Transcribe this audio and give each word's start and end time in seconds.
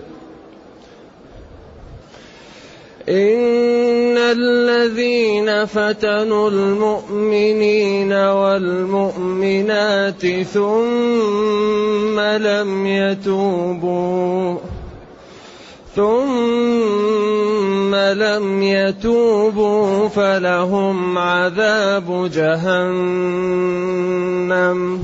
إن 3.10 4.18
الذين 4.18 5.66
فتنوا 5.66 6.50
المؤمنين 6.50 8.14
والمؤمنات 8.14 10.42
ثم 10.44 12.20
لم 12.20 12.88
يتوبوا 12.88 14.58
ثم 15.96 17.96
لم 17.96 18.64
يتوبوا 18.64 20.08
فلهم 20.08 21.18
عذاب 21.18 22.30
جهنم 22.34 25.04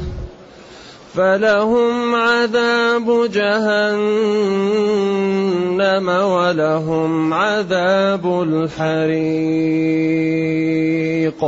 فلهم 1.15 2.15
عذاب 2.15 3.31
جهنم 3.31 6.07
ولهم 6.07 7.33
عذاب 7.33 8.43
الحريق 8.43 11.43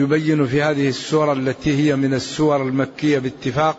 يبين 0.00 0.46
في 0.46 0.62
هذه 0.62 0.88
السورة 0.88 1.32
التي 1.32 1.76
هي 1.88 1.96
من 1.96 2.14
السور 2.14 2.62
المكية 2.62 3.18
باتفاق 3.18 3.76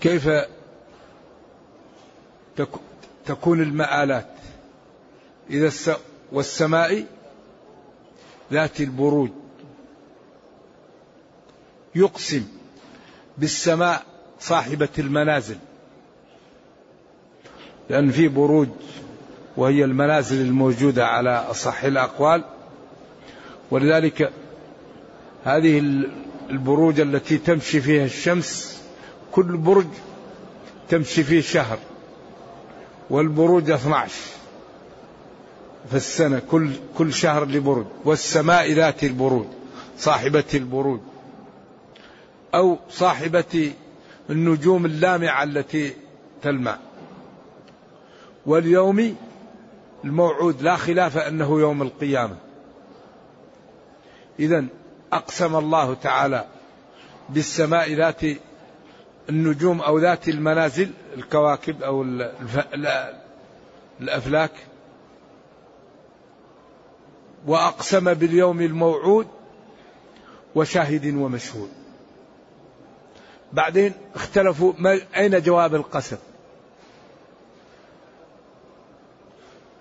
كيف 0.00 0.28
تكون 3.26 3.62
المآلات 3.62 4.26
إذا 5.50 5.72
والسماء 6.32 7.04
ذات 8.52 8.80
البروج 8.80 9.30
يقسم 11.94 12.44
بالسماء 13.38 14.02
صاحبة 14.40 14.88
المنازل 14.98 15.58
لأن 17.90 18.10
في 18.10 18.28
بروج 18.28 18.68
وهي 19.56 19.84
المنازل 19.84 20.40
الموجودة 20.40 21.06
على 21.06 21.30
أصح 21.30 21.84
الأقوال 21.84 22.44
ولذلك 23.70 24.30
هذه 25.44 25.78
البروج 26.50 27.00
التي 27.00 27.38
تمشي 27.38 27.80
فيها 27.80 28.04
الشمس 28.04 28.82
كل 29.32 29.56
برج 29.56 29.86
تمشي 30.88 31.24
فيه 31.24 31.40
شهر 31.40 31.78
والبروج 33.10 33.70
12 33.70 34.12
في 35.90 35.96
السنة 35.96 36.42
كل 36.50 36.70
كل 36.98 37.12
شهر 37.12 37.44
لبرج 37.44 37.86
والسماء 38.04 38.72
ذات 38.72 39.04
البروج 39.04 39.46
صاحبة 39.98 40.44
البروج 40.54 41.00
أو 42.54 42.78
صاحبة 42.90 43.72
النجوم 44.30 44.84
اللامعة 44.86 45.42
التي 45.42 45.94
تلمع 46.42 46.78
واليوم 48.46 49.16
الموعود 50.04 50.62
لا 50.62 50.76
خلاف 50.76 51.16
انه 51.18 51.60
يوم 51.60 51.82
القيامه 51.82 52.36
اذا 54.40 54.64
اقسم 55.12 55.56
الله 55.56 55.94
تعالى 55.94 56.44
بالسماء 57.28 57.92
ذات 57.92 58.20
النجوم 59.30 59.80
او 59.80 59.98
ذات 59.98 60.28
المنازل 60.28 60.90
الكواكب 61.16 61.82
او 61.82 62.02
الافلاك 64.00 64.50
واقسم 67.46 68.14
باليوم 68.14 68.60
الموعود 68.60 69.26
وشاهد 70.54 71.14
ومشهود 71.14 71.70
بعدين 73.52 73.92
اختلفوا 74.14 74.72
اين 75.16 75.42
جواب 75.42 75.74
القسم 75.74 76.16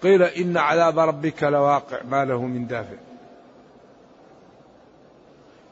قيل 0.03 0.23
إن 0.23 0.57
عذاب 0.57 0.99
ربك 0.99 1.43
لواقع 1.43 2.03
ما 2.03 2.25
له 2.25 2.45
من 2.45 2.67
دافع 2.67 2.97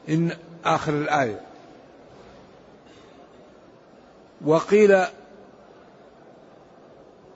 إن 0.08 0.30
آخر 0.64 0.92
الآية 0.92 1.40
وقيل 4.44 5.04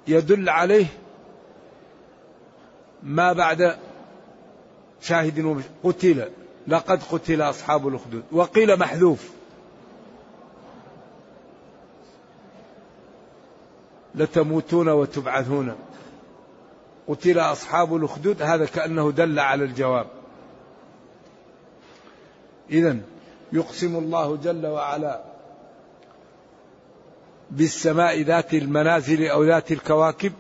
يدل 0.09 0.49
عليه 0.49 0.87
ما 3.03 3.33
بعد 3.33 3.77
شاهد 5.01 5.63
قتل 5.85 6.31
لقد 6.67 7.03
قتل 7.03 7.43
أصحاب 7.43 7.89
الأخدود 7.89 8.25
وقيل 8.33 8.79
محذوف 8.79 9.31
لتموتون 14.15 14.89
وتبعثون 14.89 15.77
قتل 17.09 17.39
أصحاب 17.39 17.97
الأخدود 17.97 18.43
هذا 18.43 18.67
كأنه 18.67 19.11
دل 19.13 19.39
على 19.39 19.65
الجواب 19.65 20.07
إذا 22.71 22.97
يقسم 23.53 23.97
الله 23.97 24.37
جل 24.37 24.67
وعلا 24.67 25.21
بالسماء 27.51 28.21
ذات 28.21 28.55
المنازل 28.55 29.27
أو 29.27 29.45
ذات 29.45 29.73
الكواكب 29.73 30.33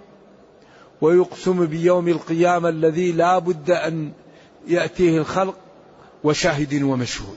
ويقسم 1.00 1.66
بيوم 1.66 2.08
القيامة 2.08 2.68
الذي 2.68 3.12
لا 3.12 3.38
بد 3.38 3.70
أن 3.70 4.12
يأتيه 4.68 5.18
الخلق 5.18 5.56
وشاهد 6.24 6.82
ومشهود 6.82 7.36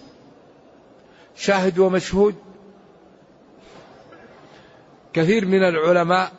شاهد 1.36 1.80
ومشهود 1.80 2.36
كثير 5.14 5.46
من 5.46 5.64
العلماء 5.64 6.32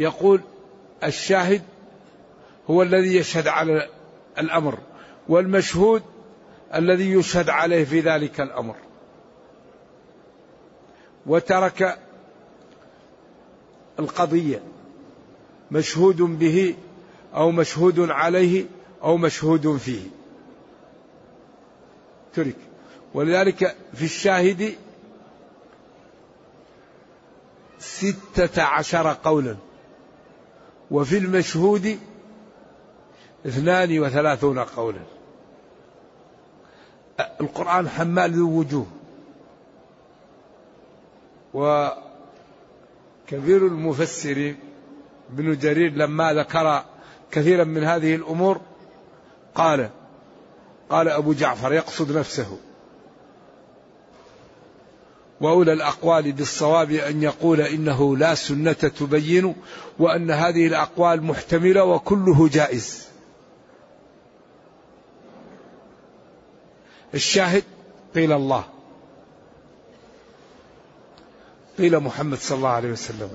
يقول 0.00 0.40
الشاهد 1.04 1.62
هو 2.70 2.82
الذي 2.82 3.16
يشهد 3.16 3.46
على 3.48 3.88
الامر 4.38 4.78
والمشهود 5.28 6.02
الذي 6.74 7.10
يشهد 7.12 7.48
عليه 7.48 7.84
في 7.84 8.00
ذلك 8.00 8.40
الامر 8.40 8.74
وترك 11.26 11.98
القضيه 13.98 14.62
مشهود 15.70 16.16
به 16.22 16.76
او 17.34 17.50
مشهود 17.50 18.00
عليه 18.00 18.64
او 19.02 19.16
مشهود 19.16 19.76
فيه 19.76 20.02
ترك 22.34 22.56
ولذلك 23.14 23.76
في 23.94 24.04
الشاهد 24.04 24.74
ستة 27.80 28.62
عشر 28.62 29.16
قولا 29.24 29.56
وفي 30.90 31.18
المشهود 31.18 31.98
اثنان 33.46 33.98
وثلاثون 33.98 34.58
قولا 34.58 35.00
القرآن 37.40 37.88
حمال 37.88 38.32
ذو 38.32 38.58
وجوه 38.58 38.86
وكثير 41.54 41.96
المفسرين 43.66 44.56
ابن 45.32 45.56
جرير 45.58 45.92
لما 45.92 46.32
ذكر 46.34 46.82
كثيرا 47.30 47.64
من 47.64 47.84
هذه 47.84 48.14
الأمور 48.14 48.60
قال 49.54 49.90
قال 50.90 51.08
أبو 51.08 51.32
جعفر 51.32 51.72
يقصد 51.72 52.16
نفسه 52.18 52.58
واولى 55.40 55.72
الاقوال 55.72 56.32
بالصواب 56.32 56.90
ان 56.90 57.22
يقول 57.22 57.60
انه 57.60 58.16
لا 58.16 58.34
سنه 58.34 58.72
تبين 58.72 59.54
وان 59.98 60.30
هذه 60.30 60.66
الاقوال 60.66 61.22
محتمله 61.22 61.84
وكله 61.84 62.48
جائز. 62.48 63.08
الشاهد 67.14 67.64
قيل 68.14 68.32
الله. 68.32 68.64
قيل 71.78 72.00
محمد 72.00 72.38
صلى 72.38 72.56
الله 72.58 72.68
عليه 72.68 72.92
وسلم. 72.92 73.30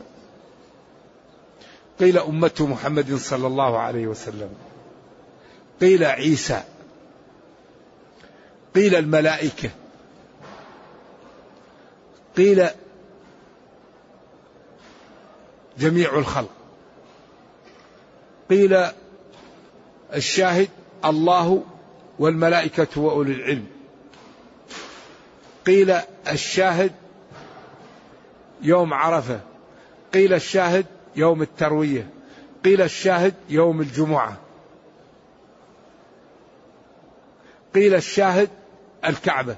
قيل 2.00 2.18
امه 2.18 2.52
محمد 2.70 3.16
صلى 3.16 3.48
الله 3.48 3.80
عليه 3.80 4.08
وسلم. 4.08 4.50
قيل 5.82 6.04
عيسى. 6.04 6.64
قيل 8.76 8.96
الملائكه. 8.96 9.70
قيل 12.38 12.66
جميع 15.80 16.18
الخلق 16.20 16.50
قيل 18.50 18.78
الشاهد 20.16 20.70
الله 21.06 21.64
والملائكة 22.20 23.02
وأولي 23.02 23.32
العلم 23.34 23.66
قيل 25.66 25.96
الشاهد 26.32 26.92
يوم 28.62 28.94
عرفة 28.94 29.42
قيل 30.14 30.34
الشاهد 30.34 30.86
يوم 31.16 31.42
التروية 31.42 32.08
قيل 32.66 32.82
الشاهد 32.82 33.34
يوم 33.50 33.82
الجمعة 33.82 34.38
قيل 37.76 37.96
الشاهد 37.96 38.50
الكعبة 39.06 39.56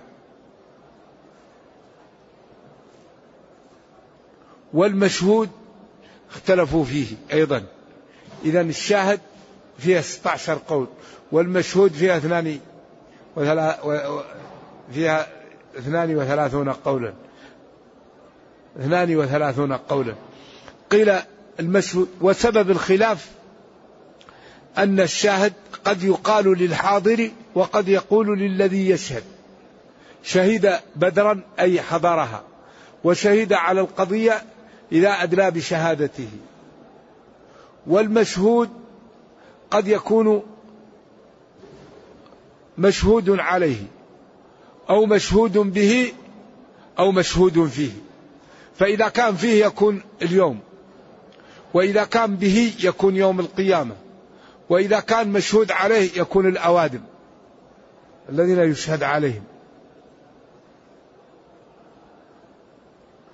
والمشهود 4.76 5.50
اختلفوا 6.32 6.84
فيه 6.86 7.06
أيضا 7.34 7.64
إذا 8.46 8.62
الشاهد 8.62 9.20
فيها 9.78 10.02
16 10.02 10.58
قول 10.68 10.88
والمشهود 11.32 11.94
فيها 11.94 12.18
اثنان 12.18 12.60
فيها 14.92 15.28
فيها 15.84 16.46
32 16.48 16.70
قولا 16.70 17.14
32 18.80 19.74
قولا 19.74 20.16
قيل 20.90 21.14
المشهود 21.60 22.08
وسبب 22.22 22.72
الخلاف 22.72 23.32
أن 24.78 25.00
الشاهد 25.00 25.54
قد 25.86 26.04
يقال 26.04 26.58
للحاضر 26.60 27.30
وقد 27.56 27.88
يقول 27.88 28.40
للذي 28.40 28.90
يشهد 28.90 29.24
شهد 30.24 30.80
بدرا 30.96 31.42
أي 31.60 31.82
حضرها 31.82 32.44
وشهد 33.04 33.54
على 33.54 33.82
القضية 33.82 34.42
إذا 34.92 35.24
أدلى 35.24 35.52
بشهادته 35.52 36.30
والمشهود 37.88 38.70
قد 39.72 39.88
يكون 39.88 40.44
مشهود 42.78 43.30
عليه 43.30 43.84
أو 44.90 45.06
مشهود 45.06 45.54
به 45.58 46.14
أو 47.00 47.12
مشهود 47.12 47.66
فيه 47.68 47.92
فإذا 48.76 49.08
كان 49.08 49.36
فيه 49.36 49.66
يكون 49.66 50.02
اليوم 50.22 50.60
وإذا 51.74 52.04
كان 52.04 52.36
به 52.36 52.74
يكون 52.84 53.16
يوم 53.16 53.40
القيامة 53.40 53.96
وإذا 54.70 55.00
كان 55.00 55.30
مشهود 55.32 55.72
عليه 55.72 56.20
يكون 56.22 56.46
الأوادم 56.50 57.02
الذين 58.30 58.60
يشهد 58.60 59.04
عليهم 59.04 59.44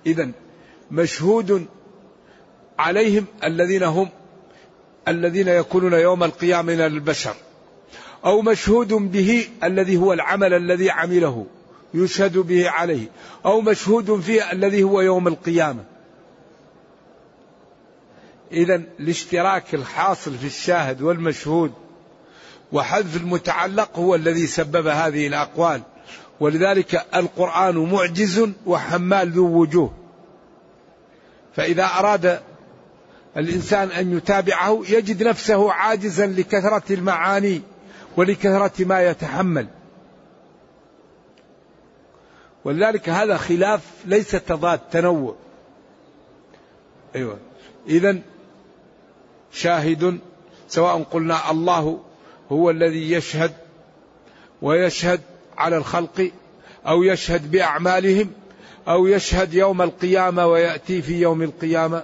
إذا 0.06 0.32
مشهود 0.92 1.66
عليهم 2.78 3.24
الذين 3.44 3.82
هم 3.82 4.08
الذين 5.08 5.48
يكونون 5.48 5.92
يوم 5.92 6.24
القيامة 6.24 6.74
من 6.74 6.80
البشر 6.80 7.34
أو 8.24 8.42
مشهود 8.42 8.88
به 8.94 9.48
الذي 9.64 9.96
هو 9.96 10.12
العمل 10.12 10.54
الذي 10.54 10.90
عمله 10.90 11.46
يشهد 11.94 12.38
به 12.38 12.70
عليه 12.70 13.06
أو 13.46 13.60
مشهود 13.60 14.20
فيه 14.20 14.52
الذي 14.52 14.82
هو 14.82 15.00
يوم 15.00 15.28
القيامة 15.28 15.84
إذا 18.52 18.82
الاشتراك 19.00 19.74
الحاصل 19.74 20.34
في 20.34 20.46
الشاهد 20.46 21.02
والمشهود 21.02 21.72
وحذف 22.72 23.16
المتعلق 23.16 23.98
هو 23.98 24.14
الذي 24.14 24.46
سبب 24.46 24.86
هذه 24.86 25.26
الأقوال 25.26 25.82
ولذلك 26.40 27.04
القرآن 27.14 27.76
معجز 27.92 28.50
وحمال 28.66 29.30
ذو 29.30 29.60
وجوه 29.60 29.92
فإذا 31.56 31.84
أراد 31.84 32.40
الإنسان 33.36 33.88
أن 33.88 34.16
يتابعه 34.16 34.82
يجد 34.88 35.22
نفسه 35.22 35.72
عاجزا 35.72 36.26
لكثرة 36.26 36.82
المعاني 36.92 37.62
ولكثرة 38.16 38.84
ما 38.84 39.02
يتحمل 39.02 39.68
ولذلك 42.64 43.08
هذا 43.08 43.36
خلاف 43.36 43.80
ليس 44.04 44.30
تضاد 44.30 44.78
تنوع 44.78 45.34
أيوة 47.16 47.38
إذا 47.88 48.18
شاهد 49.52 50.18
سواء 50.68 51.02
قلنا 51.02 51.50
الله 51.50 52.00
هو 52.52 52.70
الذي 52.70 53.12
يشهد 53.12 53.52
ويشهد 54.62 55.20
على 55.56 55.76
الخلق 55.76 56.30
أو 56.86 57.02
يشهد 57.02 57.50
بأعمالهم 57.50 58.30
أو 58.88 59.06
يشهد 59.06 59.54
يوم 59.54 59.82
القيامة 59.82 60.46
ويأتي 60.46 61.02
في 61.02 61.20
يوم 61.20 61.42
القيامة 61.42 62.02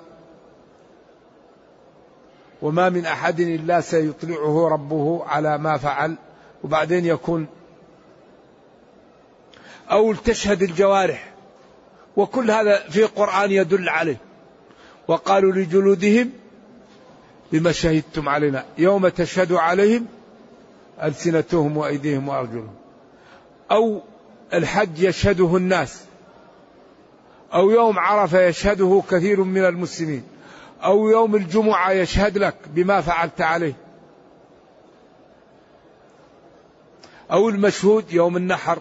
وما 2.62 2.88
من 2.88 3.06
أحد 3.06 3.40
إلا 3.40 3.80
سيطلعه 3.80 4.68
ربه 4.68 5.25
على 5.26 5.58
ما 5.58 5.76
فعل 5.78 6.16
وبعدين 6.64 7.04
يكون 7.06 7.47
أو 9.90 10.14
تشهد 10.14 10.62
الجوارح 10.62 11.32
وكل 12.16 12.50
هذا 12.50 12.88
في 12.88 13.04
قرآن 13.04 13.50
يدل 13.50 13.88
عليه 13.88 14.16
وقالوا 15.08 15.52
لجلودهم 15.52 16.30
بما 17.52 17.73
شهدتم 17.73 18.28
علينا 18.28 18.64
يوم 18.78 19.08
تشهد 19.08 19.52
عليهم 19.52 20.06
ألسنتهم 21.02 21.76
وأيديهم 21.76 22.28
وأرجلهم 22.28 22.75
أو 23.70 24.00
الحج 24.54 25.02
يشهده 25.02 25.56
الناس 25.56 26.02
أو 27.55 27.71
يوم 27.71 27.99
عرفة 27.99 28.40
يشهده 28.43 29.02
كثير 29.11 29.43
من 29.45 29.64
المسلمين 29.64 30.23
أو 30.85 31.09
يوم 31.09 31.35
الجمعة 31.37 31.90
يشهد 31.90 32.38
لك 32.38 32.55
بما 32.67 33.00
فعلت 33.00 33.40
عليه 33.40 33.75
أو 37.33 37.49
المشهود 37.49 38.12
يوم 38.12 38.37
النحر 38.37 38.78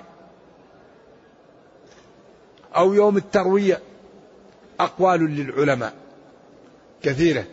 أو 2.75 2.93
يوم 2.93 3.17
التروية 3.17 3.79
أقوال 4.79 5.19
للعلماء 5.21 5.93
كثيرة 7.03 7.43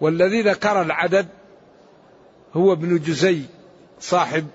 والذي 0.00 0.42
ذكر 0.42 0.82
العدد 0.82 1.28
هو 2.54 2.72
ابن 2.72 2.98
جزي 2.98 3.42
صاحب 4.00 4.46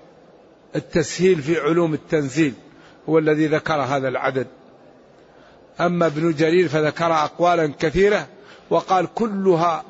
التسهيل 0.76 1.42
في 1.42 1.60
علوم 1.60 1.94
التنزيل 1.94 2.54
هو 3.08 3.18
الذي 3.18 3.46
ذكر 3.46 3.74
هذا 3.74 4.08
العدد 4.08 4.46
أما 5.80 6.06
ابن 6.06 6.32
جرير 6.32 6.68
فذكر 6.68 7.12
أقوالا 7.14 7.72
كثيرة 7.78 8.26
وقال 8.70 9.08
كلها 9.14 9.84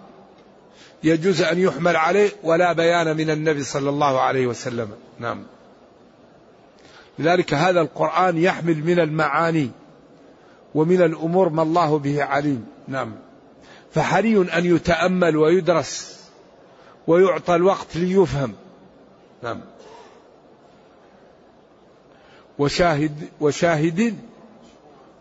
يجوز 1.04 1.42
أن 1.42 1.58
يحمل 1.58 1.96
عليه 1.96 2.30
ولا 2.42 2.72
بيان 2.72 3.16
من 3.16 3.30
النبي 3.30 3.62
صلى 3.62 3.88
الله 3.90 4.20
عليه 4.20 4.46
وسلم 4.46 4.90
نعم 5.18 5.44
لذلك 7.18 7.54
هذا 7.54 7.80
القرآن 7.80 8.38
يحمل 8.38 8.74
من 8.84 9.00
المعاني 9.00 9.70
ومن 10.74 11.02
الأمور 11.02 11.48
ما 11.48 11.62
الله 11.62 11.98
به 11.98 12.24
عليم 12.24 12.66
نعم 12.88 13.12
فحري 13.92 14.36
أن 14.36 14.64
يتأمل 14.64 15.36
ويدرس 15.36 16.20
ويعطى 17.06 17.54
الوقت 17.54 17.96
ليفهم 17.96 18.52
نعم 19.42 19.60
وشاهد 22.58 23.28
وشاهد 23.40 24.16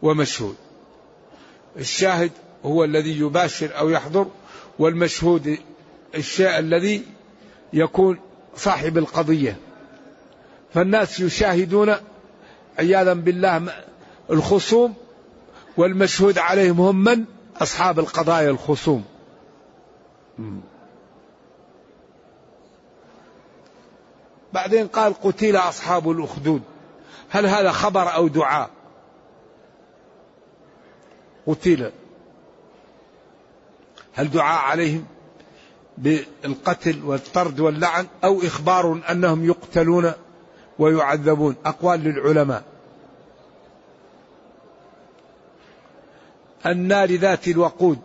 ومشهود 0.01 0.55
الشاهد 1.77 2.31
هو 2.65 2.83
الذي 2.83 3.19
يباشر 3.19 3.77
أو 3.77 3.89
يحضر 3.89 4.25
والمشهود 4.79 5.57
الشيء 6.15 6.59
الذي 6.59 7.03
يكون 7.73 8.19
صاحب 8.55 8.97
القضية 8.97 9.57
فالناس 10.73 11.19
يشاهدون 11.19 11.95
عياذا 12.79 13.13
بالله 13.13 13.83
الخصوم 14.31 14.93
والمشهود 15.77 16.37
عليهم 16.37 16.81
هم 16.81 17.03
من 17.03 17.25
أصحاب 17.61 17.99
القضايا 17.99 18.49
الخصوم 18.49 19.03
بعدين 24.53 24.87
قال 24.87 25.13
قتل 25.13 25.55
أصحاب 25.55 26.11
الأخدود 26.11 26.61
هل 27.29 27.45
هذا 27.45 27.71
خبر 27.71 28.13
أو 28.15 28.27
دعاء 28.27 28.69
قتل 31.47 31.91
هل 34.13 34.31
دعاء 34.31 34.61
عليهم 34.61 35.05
بالقتل 35.97 37.03
والطرد 37.05 37.59
واللعن 37.59 38.07
أو 38.23 38.39
إخبار 38.41 39.01
أنهم 39.11 39.45
يقتلون 39.45 40.11
ويعذبون 40.79 41.55
أقوال 41.65 41.99
للعلماء 42.03 42.63
النار 46.65 47.11
ذات 47.11 47.47
الوقود 47.47 47.99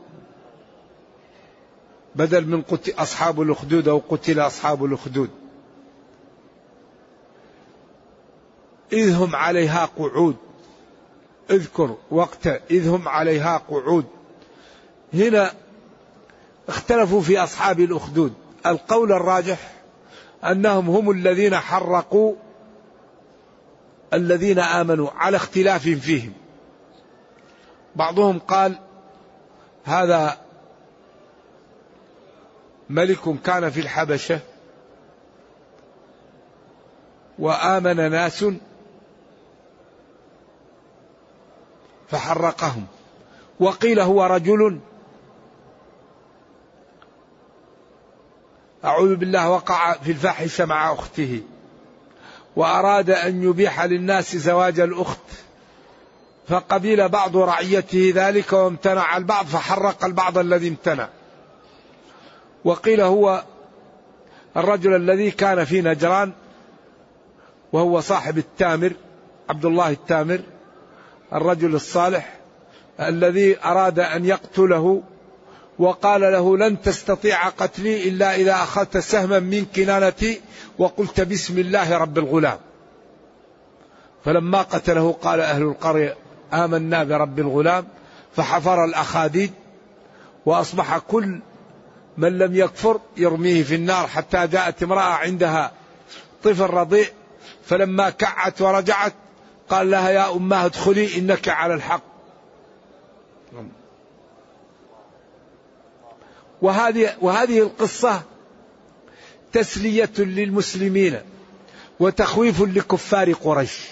بدل 2.14 2.46
من 2.46 2.62
قتل 2.62 2.92
أصحاب 2.98 3.40
الأخدود 3.42 3.88
أو 3.88 4.02
قتل 4.08 4.40
أصحاب 4.40 4.84
الأخدود 4.84 5.30
إذ 8.92 9.12
هم 9.14 9.36
عليها 9.36 9.84
قعود 9.86 10.36
اذكر 11.50 11.96
وقت 12.10 12.46
إذ 12.70 12.88
هم 12.88 13.08
عليها 13.08 13.56
قعود 13.58 14.04
هنا 15.14 15.52
اختلفوا 16.68 17.20
في 17.20 17.38
أصحاب 17.38 17.80
الأخدود 17.80 18.34
القول 18.66 19.12
الراجح 19.12 19.72
أنهم 20.44 20.90
هم 20.90 21.10
الذين 21.10 21.56
حرقوا 21.56 22.34
الذين 24.14 24.58
آمنوا 24.58 25.10
على 25.16 25.36
اختلاف 25.36 25.82
فيهم 25.88 26.32
بعضهم 27.96 28.38
قال 28.38 28.78
هذا 29.84 30.36
ملك 32.90 33.40
كان 33.44 33.70
في 33.70 33.80
الحبشه 33.80 34.40
وامن 37.38 38.10
ناس 38.10 38.44
فحرقهم 42.10 42.86
وقيل 43.60 44.00
هو 44.00 44.24
رجل 44.24 44.78
أعوذ 48.84 49.16
بالله 49.16 49.50
وقع 49.50 49.92
في 49.92 50.10
الفاحشة 50.12 50.64
مع 50.64 50.92
أخته 50.92 51.42
وأراد 52.56 53.10
أن 53.10 53.42
يبيح 53.42 53.84
للناس 53.84 54.36
زواج 54.36 54.80
الأخت 54.80 55.18
فقبل 56.48 57.08
بعض 57.08 57.36
رعيته 57.36 58.12
ذلك 58.14 58.52
وامتنع 58.52 59.16
البعض 59.16 59.46
فحرق 59.46 60.04
البعض 60.04 60.38
الذي 60.38 60.68
امتنع 60.68 61.08
وقيل 62.64 63.00
هو 63.00 63.44
الرجل 64.56 64.96
الذي 64.96 65.30
كان 65.30 65.64
في 65.64 65.82
نجران 65.82 66.32
وهو 67.72 68.00
صاحب 68.00 68.38
التامر 68.38 68.92
عبد 69.50 69.64
الله 69.64 69.90
التامر 69.90 70.40
الرجل 71.34 71.74
الصالح 71.74 72.28
الذي 73.00 73.64
أراد 73.64 73.98
أن 73.98 74.24
يقتله 74.24 75.02
وقال 75.78 76.20
له 76.20 76.56
لن 76.56 76.80
تستطيع 76.80 77.48
قتلي 77.48 78.08
إلا 78.08 78.34
إذا 78.36 78.54
أخذت 78.54 78.98
سهما 78.98 79.38
من 79.38 79.64
كنانتي 79.76 80.40
وقلت 80.78 81.20
بسم 81.20 81.58
الله 81.58 81.96
رب 81.98 82.18
الغلام 82.18 82.58
فلما 84.24 84.62
قتله 84.62 85.12
قال 85.12 85.40
أهل 85.40 85.62
القرية 85.62 86.16
آمنا 86.52 87.04
برب 87.04 87.38
الغلام 87.38 87.86
فحفر 88.36 88.84
الأخاديد 88.84 89.50
وأصبح 90.46 90.98
كل 90.98 91.40
من 92.18 92.38
لم 92.38 92.54
يكفر 92.54 93.00
يرميه 93.16 93.62
في 93.62 93.74
النار 93.74 94.06
حتى 94.06 94.46
جاءت 94.46 94.82
امرأة 94.82 95.00
عندها 95.14 95.72
طفل 96.42 96.64
رضيع 96.64 97.06
فلما 97.64 98.10
كعت 98.10 98.60
ورجعت 98.62 99.12
قال 99.70 99.90
لها 99.90 100.10
يا 100.10 100.32
أمه 100.32 100.64
ادخلي 100.66 101.18
إنك 101.18 101.48
على 101.48 101.74
الحق 101.74 102.02
وهذه 106.62 107.14
وهذه 107.20 107.58
القصة 107.58 108.22
تسلية 109.52 110.10
للمسلمين 110.18 111.18
وتخويف 112.00 112.62
لكفار 112.62 113.32
قريش 113.32 113.86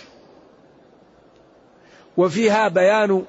وفيها 2.17 2.69
بيان 2.69 3.23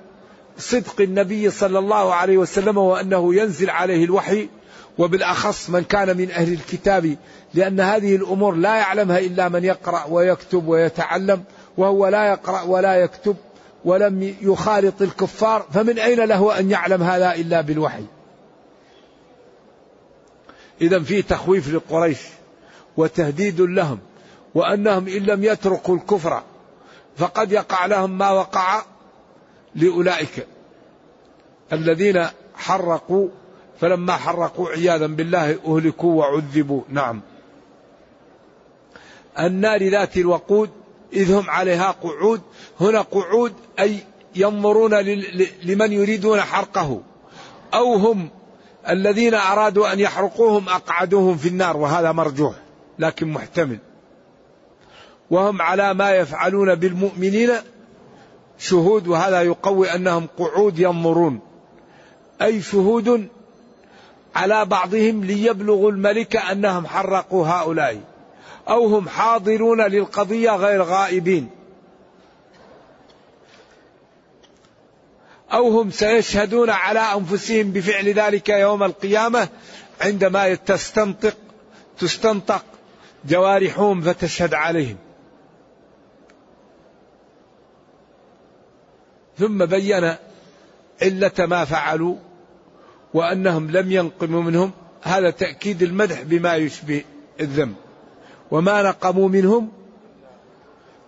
صدق 0.57 1.01
النبي 1.01 1.49
صلى 1.49 1.79
الله 1.79 2.13
عليه 2.13 2.37
وسلم 2.37 2.77
وأنه 2.77 3.35
ينزل 3.35 3.69
عليه 3.69 4.05
الوحي 4.05 4.49
وبالأخص 4.97 5.69
من 5.69 5.83
كان 5.83 6.17
من 6.17 6.31
أهل 6.31 6.53
الكتاب 6.53 7.17
لأن 7.53 7.79
هذه 7.79 8.15
الأمور 8.15 8.55
لا 8.55 8.75
يعلمها 8.75 9.19
إلا 9.19 9.49
من 9.49 9.63
يقرأ 9.63 10.03
ويكتب 10.09 10.67
ويتعلم 10.67 11.43
وهو 11.79 12.07
لا 12.07 12.25
يقرأ 12.31 12.61
ولا 12.61 12.95
يكتب 12.95 13.35
ولم 13.85 14.35
يخالط 14.41 15.01
الكفار 15.01 15.65
فمن 15.73 15.99
أين 15.99 16.19
له 16.19 16.59
أن 16.59 16.71
يعلم 16.71 17.03
هذا 17.03 17.35
إلا 17.35 17.61
بالوحي 17.61 18.03
إذا 20.81 21.03
في 21.03 21.21
تخويف 21.21 21.73
لقريش 21.73 22.17
وتهديد 22.97 23.61
لهم 23.61 23.99
وأنهم 24.55 25.07
إن 25.07 25.23
لم 25.23 25.43
يتركوا 25.43 25.95
الكفر 25.95 26.43
فقد 27.17 27.51
يقع 27.51 27.85
لهم 27.85 28.17
ما 28.17 28.31
وقع 28.31 28.81
لأولئك 29.75 30.47
الذين 31.73 32.25
حرقوا 32.55 33.27
فلما 33.81 34.13
حرقوا 34.13 34.69
عياذا 34.69 35.07
بالله 35.07 35.57
أهلكوا 35.67 36.13
وعذبوا 36.15 36.81
نعم 36.89 37.21
النار 39.39 39.83
ذات 39.89 40.17
الوقود 40.17 40.69
إذ 41.13 41.33
هم 41.33 41.49
عليها 41.49 41.91
قعود 41.91 42.41
هنا 42.79 43.01
قعود 43.01 43.53
أي 43.79 43.97
ينظرون 44.35 44.93
لمن 45.63 45.91
يريدون 45.91 46.41
حرقه 46.41 47.01
أو 47.73 47.95
هم 47.95 48.29
الذين 48.89 49.33
أرادوا 49.33 49.93
أن 49.93 49.99
يحرقوهم 49.99 50.69
أقعدوهم 50.69 51.37
في 51.37 51.47
النار 51.47 51.77
وهذا 51.77 52.11
مرجوح 52.11 52.55
لكن 52.99 53.27
محتمل 53.29 53.77
وهم 55.31 55.61
على 55.61 55.93
ما 55.93 56.11
يفعلون 56.11 56.75
بالمؤمنين 56.75 57.49
شهود 58.57 59.07
وهذا 59.07 59.41
يقوي 59.41 59.95
أنهم 59.95 60.27
قعود 60.39 60.79
ينظرون 60.79 61.39
أي 62.41 62.61
شهود 62.61 63.27
على 64.35 64.65
بعضهم 64.65 65.23
ليبلغوا 65.23 65.91
الملك 65.91 66.35
أنهم 66.35 66.87
حرقوا 66.87 67.47
هؤلاء 67.47 68.01
أو 68.69 68.85
هم 68.87 69.09
حاضرون 69.09 69.81
للقضية 69.81 70.51
غير 70.55 70.83
غائبين 70.83 71.49
أو 75.53 75.79
هم 75.79 75.91
سيشهدون 75.91 76.69
على 76.69 76.99
أنفسهم 76.99 77.71
بفعل 77.71 78.07
ذلك 78.09 78.49
يوم 78.49 78.83
القيامة 78.83 79.49
عندما 80.01 80.55
تستنطق 80.55 81.37
تستنطق 81.99 82.65
جوارحهم 83.25 84.01
فتشهد 84.01 84.53
عليهم 84.53 84.97
ثم 89.37 89.65
بين 89.65 90.15
علة 91.01 91.31
ما 91.39 91.65
فعلوا 91.65 92.15
وأنهم 93.13 93.71
لم 93.71 93.91
ينقموا 93.91 94.41
منهم 94.43 94.71
هذا 95.01 95.29
تأكيد 95.29 95.81
المدح 95.81 96.21
بما 96.21 96.55
يشبه 96.55 97.03
الذنب 97.39 97.75
وما 98.51 98.81
نقموا 98.83 99.29
منهم 99.29 99.69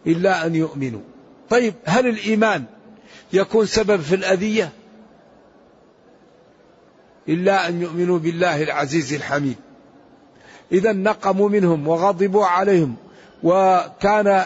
إلا 0.07 0.45
أن 0.45 0.55
يؤمنوا 0.55 1.01
طيب 1.49 1.73
هل 1.85 2.07
الإيمان 2.07 2.63
يكون 3.33 3.65
سبب 3.65 4.01
في 4.01 4.15
الأذية 4.15 4.69
إلا 7.29 7.67
أن 7.69 7.81
يؤمنوا 7.81 8.19
بالله 8.19 8.63
العزيز 8.63 9.13
الحميد 9.13 9.55
إذا 10.71 10.91
نقموا 10.93 11.49
منهم 11.49 11.87
وغضبوا 11.87 12.45
عليهم 12.45 12.95
وكان 13.43 14.45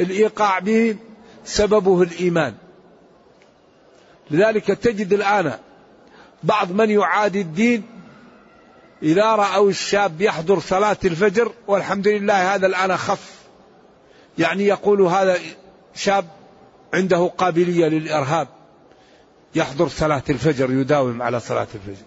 الإيقاع 0.00 0.58
بهم 0.58 0.96
سببه 1.44 2.02
الإيمان 2.02 2.54
لذلك 4.30 4.66
تجد 4.66 5.12
الآن 5.12 5.52
بعض 6.44 6.72
من 6.72 6.90
يعادي 6.90 7.40
الدين 7.40 7.82
إذا 9.02 9.24
رأوا 9.36 9.70
الشاب 9.70 10.20
يحضر 10.20 10.60
صلاة 10.60 10.96
الفجر 11.04 11.52
والحمد 11.68 12.08
لله 12.08 12.54
هذا 12.54 12.66
الآن 12.66 12.90
أخف 12.90 13.32
يعني 14.38 14.66
يقول 14.66 15.00
هذا 15.02 15.38
شاب 15.94 16.24
عنده 16.94 17.26
قابلية 17.38 17.86
للإرهاب 17.86 18.48
يحضر 19.54 19.88
صلاة 19.88 20.22
الفجر 20.30 20.70
يداوم 20.72 21.22
على 21.22 21.40
صلاة 21.40 21.66
الفجر 21.74 22.04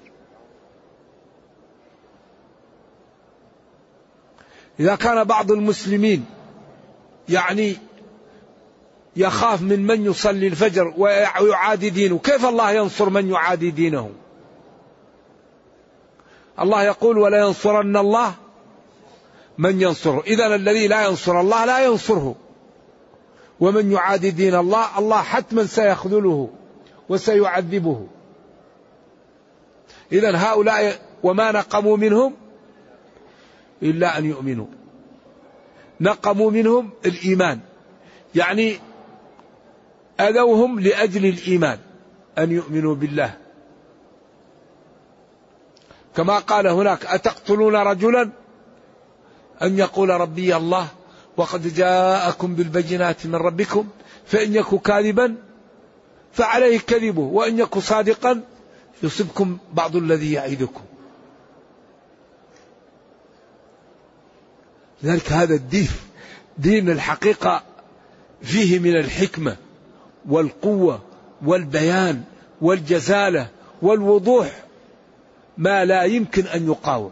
إذا 4.79 4.95
كان 4.95 5.23
بعض 5.23 5.51
المسلمين 5.51 6.25
يعني 7.29 7.77
يخاف 9.15 9.61
من 9.61 9.87
من 9.87 10.05
يصلي 10.05 10.47
الفجر 10.47 10.93
ويعادي 10.97 11.89
دينه 11.89 12.19
كيف 12.19 12.45
الله 12.45 12.71
ينصر 12.71 13.09
من 13.09 13.31
يعادي 13.31 13.71
دينه 13.71 14.11
الله 16.61 16.83
يقول 16.83 17.17
ولا 17.17 17.37
ينصرن 17.39 17.97
الله 17.97 18.33
من 19.57 19.81
ينصره 19.81 20.23
إذا 20.27 20.55
الذي 20.55 20.87
لا 20.87 21.07
ينصر 21.07 21.39
الله 21.39 21.65
لا 21.65 21.85
ينصره 21.85 22.35
ومن 23.59 23.91
يعادي 23.91 24.31
دين 24.31 24.55
الله 24.55 24.99
الله 24.99 25.21
حتما 25.21 25.65
سيخذله 25.65 26.49
وسيعذبه 27.09 28.07
إذا 30.11 30.37
هؤلاء 30.37 31.01
وما 31.23 31.51
نقموا 31.51 31.97
منهم 31.97 32.33
إلا 33.83 34.17
أن 34.17 34.25
يؤمنوا 34.25 34.65
نقموا 36.01 36.51
منهم 36.51 36.89
الإيمان 37.05 37.59
يعني 38.35 38.79
أذوهم 40.19 40.79
لأجل 40.79 41.25
الإيمان 41.25 41.79
أن 42.37 42.51
يؤمنوا 42.51 42.95
بالله 42.95 43.35
كما 46.15 46.37
قال 46.39 46.67
هناك 46.67 47.05
أتقتلون 47.05 47.75
رجلا 47.75 48.29
أن 49.61 49.77
يقول 49.79 50.09
ربي 50.09 50.55
الله 50.55 50.87
وقد 51.37 51.73
جاءكم 51.73 52.55
بالبينات 52.55 53.25
من 53.25 53.35
ربكم 53.35 53.87
فإن 54.25 54.55
يكو 54.55 54.79
كاذبا 54.79 55.35
فعليه 56.31 56.79
كذبه 56.79 57.21
وإن 57.21 57.59
يكو 57.59 57.79
صادقا 57.79 58.41
يصبكم 59.03 59.57
بعض 59.73 59.95
الذي 59.95 60.33
يعيدكم 60.33 60.81
لذلك 65.03 65.31
هذا 65.31 65.53
الدين 65.55 65.89
دين 66.57 66.89
الحقيقة 66.89 67.63
فيه 68.41 68.79
من 68.79 68.95
الحكمة 68.95 69.57
والقوة 70.29 71.01
والبيان 71.45 72.23
والجزالة 72.61 73.47
والوضوح 73.81 74.63
ما 75.59 75.85
لا 75.85 76.03
يمكن 76.03 76.45
أن 76.45 76.67
يقاوم 76.67 77.11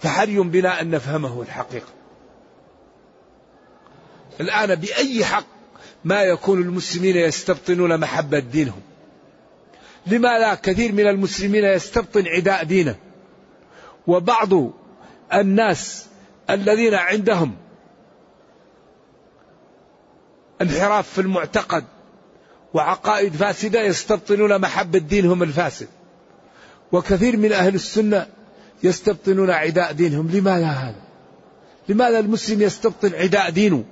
فحري 0.00 0.38
بنا 0.38 0.80
أن 0.80 0.90
نفهمه 0.90 1.42
الحقيقة 1.42 1.88
الآن 4.40 4.74
بأي 4.74 5.24
حق 5.24 5.46
ما 6.04 6.22
يكون 6.22 6.62
المسلمين 6.62 7.16
يستبطنون 7.16 8.00
محبة 8.00 8.38
دينهم 8.38 8.80
لما 10.06 10.38
لا 10.38 10.54
كثير 10.54 10.92
من 10.92 11.06
المسلمين 11.06 11.64
يستبطن 11.64 12.26
عداء 12.26 12.64
دينه 12.64 12.96
وبعض 14.06 14.48
الناس 15.34 16.06
الذين 16.50 16.94
عندهم 16.94 17.54
انحراف 20.62 21.08
في 21.08 21.20
المعتقد 21.20 21.84
وعقائد 22.74 23.34
فاسدة 23.36 23.80
يستبطنون 23.82 24.58
محبة 24.58 24.98
دينهم 24.98 25.42
الفاسد 25.42 25.88
وكثير 26.92 27.36
من 27.36 27.52
أهل 27.52 27.74
السنة 27.74 28.26
يستبطنون 28.82 29.50
عداء 29.50 29.92
دينهم 29.92 30.30
لماذا 30.30 30.66
هذا 30.66 31.00
لماذا 31.88 32.18
المسلم 32.18 32.62
يستبطن 32.62 33.14
عداء 33.14 33.50
دينه 33.50 33.84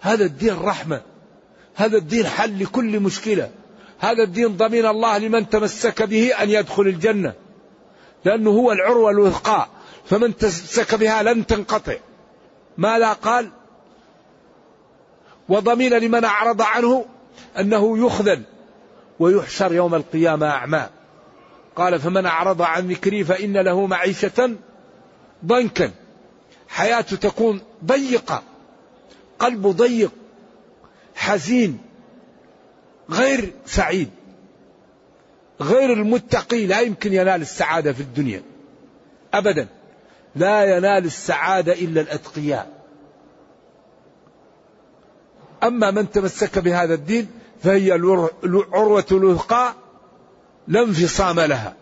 هذا 0.00 0.24
الدين 0.24 0.58
رحمة 0.58 1.02
هذا 1.74 1.98
الدين 1.98 2.26
حل 2.26 2.62
لكل 2.62 3.00
مشكلة 3.00 3.50
هذا 3.98 4.22
الدين 4.24 4.56
ضمين 4.56 4.86
الله 4.86 5.18
لمن 5.18 5.48
تمسك 5.48 6.02
به 6.02 6.30
أن 6.42 6.50
يدخل 6.50 6.82
الجنة 6.82 7.34
لأنه 8.24 8.50
هو 8.50 8.72
العروة 8.72 9.10
الوثقاء 9.10 9.68
فمن 10.04 10.36
تمسك 10.36 10.94
بها 10.94 11.22
لن 11.22 11.46
تنقطع 11.46 11.96
ما 12.78 12.98
لا 12.98 13.12
قال 13.12 13.50
وضمين 15.48 15.92
لمن 15.94 16.24
أعرض 16.24 16.62
عنه 16.62 17.04
أنه 17.58 18.06
يخذل 18.06 18.42
ويحشر 19.18 19.72
يوم 19.74 19.94
القيامة 19.94 20.46
أعمى 20.50 20.88
قال 21.76 22.00
فمن 22.00 22.26
أعرض 22.26 22.62
عن 22.62 22.88
ذكري 22.88 23.24
فإن 23.24 23.56
له 23.56 23.86
معيشة 23.86 24.54
ضنكا 25.46 25.90
حياته 26.68 27.16
تكون 27.16 27.60
ضيقة 27.84 28.42
قلبه 29.38 29.72
ضيق 29.72 30.12
حزين 31.14 31.78
غير 33.10 33.52
سعيد 33.66 34.10
غير 35.60 35.92
المتقي 35.92 36.66
لا 36.66 36.80
يمكن 36.80 37.12
ينال 37.12 37.40
السعادة 37.42 37.92
في 37.92 38.00
الدنيا 38.00 38.42
أبدا 39.34 39.68
لا 40.36 40.64
ينال 40.76 41.04
السعادة 41.04 41.72
إلا 41.72 42.00
الأتقياء 42.00 42.81
أما 45.64 45.90
من 45.90 46.10
تمسك 46.10 46.58
بهذا 46.58 46.94
الدين 46.94 47.28
فهي 47.62 47.94
العروة 47.94 49.06
الوثقى 49.12 49.74
لا 50.68 50.82
انفصام 50.84 51.40
لها 51.40 51.76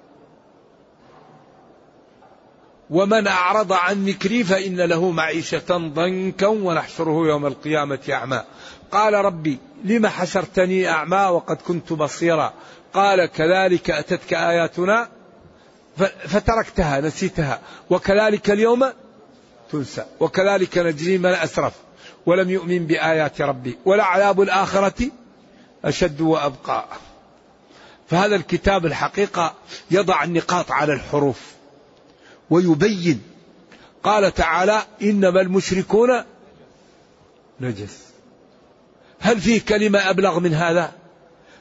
ومن 2.90 3.27
أعرض 3.27 3.73
عن 3.73 4.05
ذكري 4.05 4.45
فإن 4.45 4.81
له 4.81 5.11
معيشة 5.11 5.77
ضنكا 5.77 6.47
ونحشره 6.47 7.21
يوم 7.29 7.47
القيامة 7.47 7.99
أعمى 8.12 8.43
قال 8.93 9.14
ربي 9.14 9.59
لم 9.85 10.07
حشرتني 10.07 10.88
أعمى 10.88 11.16
وقد 11.27 11.57
كنت 11.57 11.93
بصيرا 11.93 12.53
قال 12.95 13.27
كذلك 13.27 13.90
أتتك 13.90 14.35
آياتنا 14.35 15.09
فتركتها 16.25 17.01
نسيتها 17.01 17.61
وكذلك 17.90 18.51
اليوم 18.51 18.85
تنسى 19.73 20.05
وكذلك 20.21 20.79
نجري 20.79 21.19
من 21.19 21.27
أسرف 21.31 21.75
ولم 22.26 22.50
يؤمن 22.50 22.87
بآيات 22.87 23.40
ربي 23.40 23.78
ولعذاب 23.85 24.40
الآخرة 24.40 25.11
أشد 25.85 26.20
وأبقى 26.20 26.85
فهذا 28.09 28.37
الكتاب 28.37 28.87
الحقيقة 28.87 29.54
يضع 29.90 30.24
النقاط 30.24 30.70
على 30.72 30.92
الحروف 30.92 31.52
ويبين 32.50 33.22
قال 34.02 34.35
تعالى 34.35 34.83
إنما 35.02 35.40
المشركون 35.40 36.09
نجس 37.61 37.98
هل 39.20 39.40
فيه 39.40 39.61
كلمة 39.61 39.98
أبلغ 40.11 40.40
من 40.40 40.54
هذا 40.54 40.92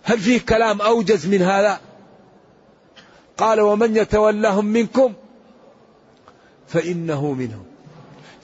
هل 0.03 0.19
فيه 0.19 0.39
كلام 0.39 0.81
أوجز 0.81 1.25
من 1.27 1.41
هذا 1.41 1.79
قال 3.37 3.61
ومن 3.61 3.97
يتولهم 3.97 4.65
منكم 4.65 5.13
فإنه 6.67 7.31
منهم 7.33 7.68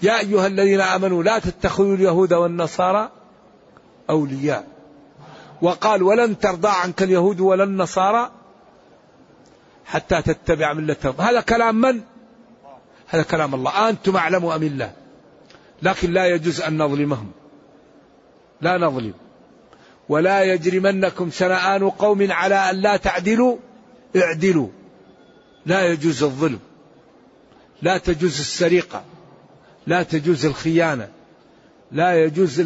يا 0.04 0.20
أيها 0.20 0.48
الذين 0.48 0.82
آمنوا 0.82 1.24
لا 1.24 1.40
تتخذوا 1.40 1.96
اليهود 1.96 2.34
والنصارى 2.34 3.12
أولياء 4.10 4.68
وقال 5.62 6.04
ولن 6.04 6.40
ترضى 6.40 6.68
عنك 6.68 7.04
اليهود 7.04 7.40
ولا 7.40 7.64
النصارى 7.64 8.32
حتى 9.86 10.22
تتبع 10.22 10.74
ملتهم 10.74 11.14
هذا 11.22 11.42
كلام 11.42 11.82
من؟ 11.82 12.02
هذا 13.08 13.24
كلام 13.24 13.56
الله 13.56 13.90
أنتم 13.90 14.16
أعلم 14.18 14.46
أم 14.46 14.64
الله 14.64 14.94
لكن 15.82 16.12
لا 16.12 16.26
يجوز 16.26 16.62
أن 16.62 16.78
نظلمهم 16.78 17.32
لا 18.62 18.78
نظلم 18.78 19.14
ولا 20.10 20.44
يجرمنكم 20.44 21.32
شنآن 21.32 21.90
قوم 21.90 22.32
على 22.32 22.56
أن 22.56 22.76
لا 22.82 22.98
تعدلوا 22.98 23.58
اعدلوا 24.16 24.68
لا 25.66 25.88
يجوز 25.88 26.24
الظلم 26.24 26.60
لا 27.82 27.98
تجوز 27.98 28.40
السرقة 28.40 29.04
لا 29.88 30.04
تجوز 30.04 30.46
الخيانة 30.46 31.10
لا 31.92 32.24
يجوز 32.24 32.64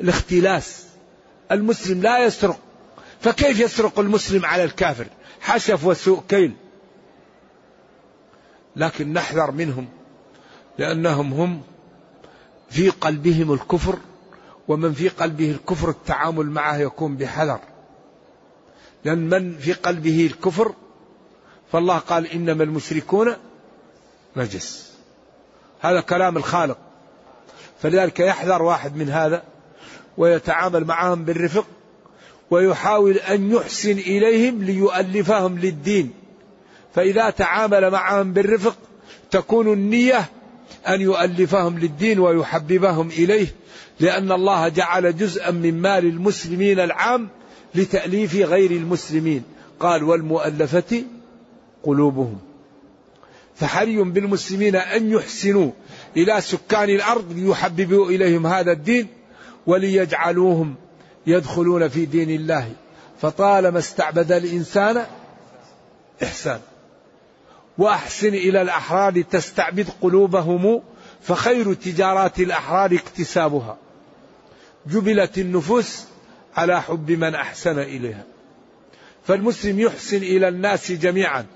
الاختلاس 0.00 0.84
المسلم 1.52 2.02
لا 2.02 2.18
يسرق 2.24 2.58
فكيف 3.20 3.60
يسرق 3.60 3.98
المسلم 3.98 4.44
على 4.46 4.64
الكافر 4.64 5.06
حشف 5.40 5.84
وسوء 5.84 6.22
كيل 6.28 6.52
لكن 8.76 9.12
نحذر 9.12 9.50
منهم 9.50 9.88
لأنهم 10.78 11.32
هم 11.34 11.62
في 12.70 12.88
قلبهم 12.90 13.52
الكفر 13.52 13.98
ومن 14.68 14.92
في 14.92 15.08
قلبه 15.08 15.50
الكفر 15.50 15.90
التعامل 15.90 16.46
معه 16.46 16.76
يكون 16.76 17.16
بحذر 17.16 17.60
لأن 19.04 19.18
من 19.18 19.58
في 19.58 19.72
قلبه 19.72 20.26
الكفر 20.26 20.74
فالله 21.72 21.98
قال 21.98 22.26
إنما 22.26 22.64
المشركون 22.64 23.36
نجس 24.36 24.93
هذا 25.84 26.00
كلام 26.00 26.36
الخالق 26.36 26.78
فلذلك 27.82 28.20
يحذر 28.20 28.62
واحد 28.62 28.96
من 28.96 29.08
هذا 29.10 29.42
ويتعامل 30.18 30.84
معهم 30.84 31.24
بالرفق 31.24 31.66
ويحاول 32.50 33.16
أن 33.16 33.50
يحسن 33.52 33.92
إليهم 33.98 34.62
ليؤلفهم 34.62 35.58
للدين 35.58 36.10
فإذا 36.94 37.30
تعامل 37.30 37.90
معهم 37.90 38.32
بالرفق 38.32 38.76
تكون 39.30 39.72
النية 39.72 40.24
أن 40.88 41.00
يؤلفهم 41.00 41.78
للدين 41.78 42.18
ويحببهم 42.20 43.08
إليه 43.08 43.46
لأن 44.00 44.32
الله 44.32 44.68
جعل 44.68 45.16
جزءا 45.16 45.50
من 45.50 45.82
مال 45.82 46.06
المسلمين 46.06 46.80
العام 46.80 47.28
لتأليف 47.74 48.36
غير 48.36 48.70
المسلمين 48.70 49.42
قال 49.80 50.02
والمؤلفة 50.04 51.02
قلوبهم 51.82 52.38
فحري 53.56 53.96
بالمسلمين 54.02 54.76
أن 54.76 55.10
يحسنوا 55.10 55.70
إلى 56.16 56.40
سكان 56.40 56.90
الأرض 56.90 57.32
ليحببوا 57.32 58.10
إليهم 58.10 58.46
هذا 58.46 58.72
الدين 58.72 59.06
وليجعلوهم 59.66 60.74
يدخلون 61.26 61.88
في 61.88 62.04
دين 62.06 62.30
الله 62.30 62.72
فطالما 63.22 63.78
استعبد 63.78 64.32
الإنسان 64.32 65.06
إحسان 66.22 66.60
وأحسن 67.78 68.28
إلى 68.28 68.62
الأحرار 68.62 69.20
تستعبد 69.22 69.86
قلوبهم 70.00 70.82
فخير 71.22 71.74
تجارات 71.74 72.40
الأحرار 72.40 72.92
اكتسابها 72.94 73.76
جبلت 74.86 75.38
النفوس 75.38 76.04
على 76.56 76.82
حب 76.82 77.10
من 77.10 77.34
أحسن 77.34 77.78
إليها 77.78 78.24
فالمسلم 79.26 79.80
يحسن 79.80 80.16
إلى 80.16 80.48
الناس 80.48 80.92
جميعا 80.92 81.46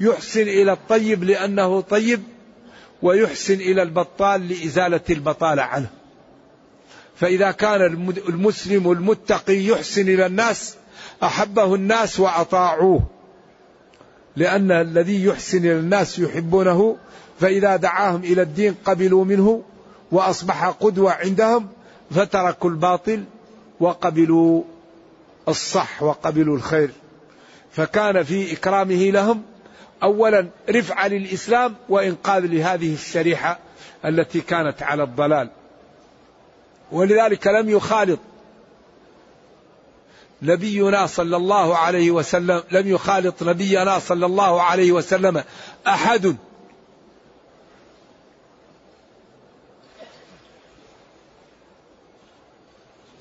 يحسن 0.00 0.40
الى 0.40 0.72
الطيب 0.72 1.24
لانه 1.24 1.80
طيب 1.80 2.22
ويحسن 3.02 3.54
الى 3.54 3.82
البطال 3.82 4.48
لازاله 4.48 5.00
البطاله 5.10 5.62
عنه. 5.62 5.90
فاذا 7.16 7.50
كان 7.50 7.80
المسلم 8.28 8.92
المتقي 8.92 9.64
يحسن 9.66 10.02
الى 10.08 10.26
الناس 10.26 10.74
احبه 11.22 11.74
الناس 11.74 12.20
واطاعوه. 12.20 13.00
لان 14.36 14.70
الذي 14.70 15.24
يحسن 15.24 15.58
الى 15.58 15.72
الناس 15.78 16.18
يحبونه 16.18 16.96
فاذا 17.40 17.76
دعاهم 17.76 18.20
الى 18.24 18.42
الدين 18.42 18.74
قبلوا 18.84 19.24
منه 19.24 19.62
واصبح 20.12 20.64
قدوه 20.66 21.12
عندهم 21.12 21.68
فتركوا 22.10 22.70
الباطل 22.70 23.24
وقبلوا 23.80 24.62
الصح 25.48 26.02
وقبلوا 26.02 26.56
الخير. 26.56 26.90
فكان 27.72 28.22
في 28.22 28.52
اكرامه 28.52 29.10
لهم 29.10 29.42
أولا 30.02 30.48
رفعة 30.70 31.08
للإسلام 31.08 31.74
وإنقاذ 31.88 32.46
لهذه 32.46 32.94
الشريحة 32.94 33.58
التي 34.04 34.40
كانت 34.40 34.82
على 34.82 35.02
الضلال 35.02 35.50
ولذلك 36.92 37.46
لم 37.46 37.70
يخالط 37.70 38.18
نبينا 40.42 41.06
صلى 41.06 41.36
الله 41.36 41.76
عليه 41.76 42.10
وسلم 42.10 42.62
لم 42.72 42.88
يخالط 42.88 43.42
نبينا 43.42 43.98
صلى 43.98 44.26
الله 44.26 44.62
عليه 44.62 44.92
وسلم 44.92 45.44
أحد 45.86 46.36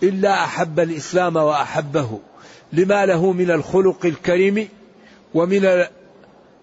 إلا 0.03 0.43
أحب 0.43 0.79
الإسلام 0.79 1.35
وأحبه 1.35 2.19
لما 2.73 3.05
له 3.05 3.31
من 3.31 3.51
الخلق 3.51 4.05
الكريم 4.05 4.69
ومن 5.33 5.65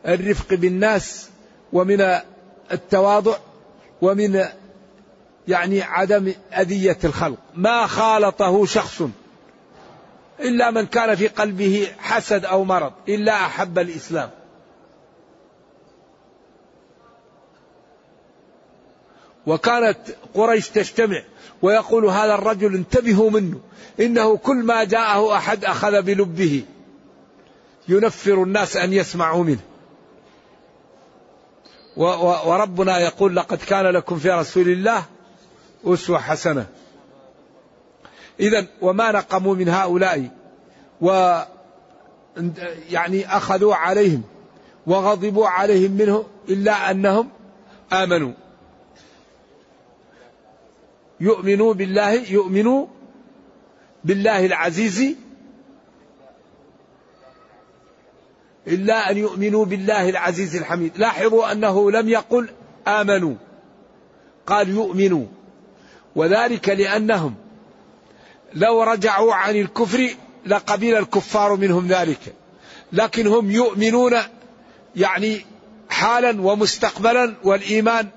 الرفق 0.08 0.54
بالناس 0.54 1.28
ومن 1.72 2.04
التواضع 2.72 3.36
ومن 4.02 4.44
يعني 5.48 5.82
عدم 5.82 6.32
أذية 6.58 6.98
الخلق 7.04 7.38
ما 7.54 7.86
خالطه 7.86 8.66
شخص 8.66 9.02
إلا 10.40 10.70
من 10.70 10.86
كان 10.86 11.14
في 11.14 11.26
قلبه 11.28 11.88
حسد 11.98 12.44
أو 12.44 12.64
مرض 12.64 12.92
إلا 13.08 13.32
أحب 13.46 13.78
الإسلام 13.78 14.30
وكانت 19.46 19.98
قريش 20.34 20.68
تجتمع 20.68 21.22
ويقول 21.62 22.04
هذا 22.06 22.34
الرجل 22.34 22.74
انتبهوا 22.74 23.30
منه 23.30 23.60
انه 24.00 24.36
كل 24.36 24.56
ما 24.56 24.84
جاءه 24.84 25.36
احد 25.36 25.64
اخذ 25.64 26.02
بلبه 26.02 26.64
ينفر 27.88 28.42
الناس 28.42 28.76
ان 28.76 28.92
يسمعوا 28.92 29.44
منه 29.44 29.60
وربنا 31.96 32.98
يقول 32.98 33.37
لقد 33.37 33.59
كان 33.59 33.87
لكم 33.87 34.16
في 34.18 34.31
رسول 34.31 34.68
الله 34.68 35.05
أسوة 35.85 36.18
حسنة 36.18 36.66
إذا 38.40 38.66
وما 38.83 39.12
نقموا 39.12 39.55
من 39.55 39.68
هؤلاء 39.68 40.29
و 41.00 41.40
يعني 42.90 43.37
أخذوا 43.37 43.74
عليهم 43.74 44.22
وغضبوا 44.87 45.46
عليهم 45.46 45.92
منه 45.92 46.26
إلا 46.48 46.90
أنهم 46.90 47.29
آمنوا 47.92 48.33
يؤمنوا 51.20 51.74
بالله 51.74 52.11
يؤمنوا 52.12 52.87
بالله 54.05 54.46
العزيز 54.46 55.05
إلا 58.70 59.11
أن 59.11 59.16
يؤمنوا 59.16 59.64
بالله 59.64 60.09
العزيز 60.09 60.56
الحميد 60.56 60.92
لاحظوا 60.96 61.52
أنه 61.52 61.90
لم 61.90 62.09
يقل 62.09 62.48
آمنوا 62.88 63.35
قال 64.46 64.68
يؤمنوا 64.68 65.26
وذلك 66.16 66.68
لأنهم 66.68 67.35
لو 68.54 68.83
رجعوا 68.83 69.35
عن 69.35 69.56
الكفر 69.56 70.09
لقبل 70.46 70.94
الكفار 70.94 71.56
منهم 71.56 71.87
ذلك 71.88 72.20
لكن 72.92 73.26
هم 73.26 73.50
يؤمنون 73.50 74.16
يعني 74.96 75.46
حالا 75.88 76.42
ومستقبلا 76.42 77.35
والإيمان 77.44 78.09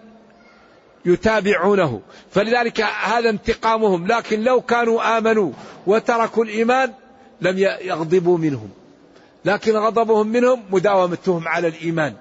يتابعونه 1.05 2.01
فلذلك 2.31 2.81
هذا 2.81 3.29
انتقامهم 3.29 4.07
لكن 4.07 4.39
لو 4.43 4.61
كانوا 4.61 5.17
آمنوا 5.17 5.51
وتركوا 5.87 6.43
الإيمان 6.43 6.93
لم 7.41 7.57
يغضبوا 7.81 8.37
منهم 8.37 8.69
لكن 9.45 9.75
غضبهم 9.77 10.27
منهم 10.27 10.63
مداومتهم 10.71 11.47
على 11.47 11.67
الإيمان 11.67 12.15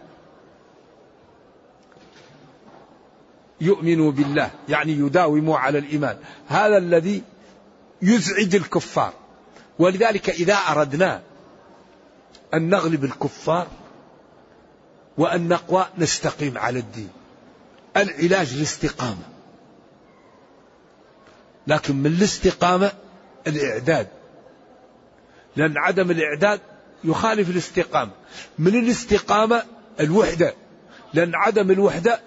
يؤمنوا 3.60 4.12
بالله 4.12 4.50
يعني 4.68 4.92
يداوموا 4.92 5.58
على 5.58 5.78
الإيمان 5.78 6.18
هذا 6.48 6.78
الذي 6.78 7.22
يزعج 8.02 8.54
الكفار 8.54 9.12
ولذلك 9.78 10.30
إذا 10.30 10.54
أردنا 10.54 11.22
أن 12.54 12.68
نغلب 12.68 13.04
الكفار 13.04 13.66
وأن 15.18 15.48
نقوى 15.48 15.86
نستقيم 15.98 16.58
على 16.58 16.78
الدين 16.78 17.10
العلاج 17.96 18.54
الاستقامة 18.54 19.28
لكن 21.66 21.96
من 21.96 22.06
الاستقامة 22.06 22.92
الإعداد 23.46 24.08
لأن 25.56 25.78
عدم 25.78 26.10
الإعداد 26.10 26.60
يخالف 27.04 27.50
الاستقامة 27.50 28.10
من 28.58 28.74
الاستقامة 28.74 29.62
الوحدة 30.00 30.54
لأن 31.14 31.34
عدم 31.34 31.70
الوحدة 31.70 32.20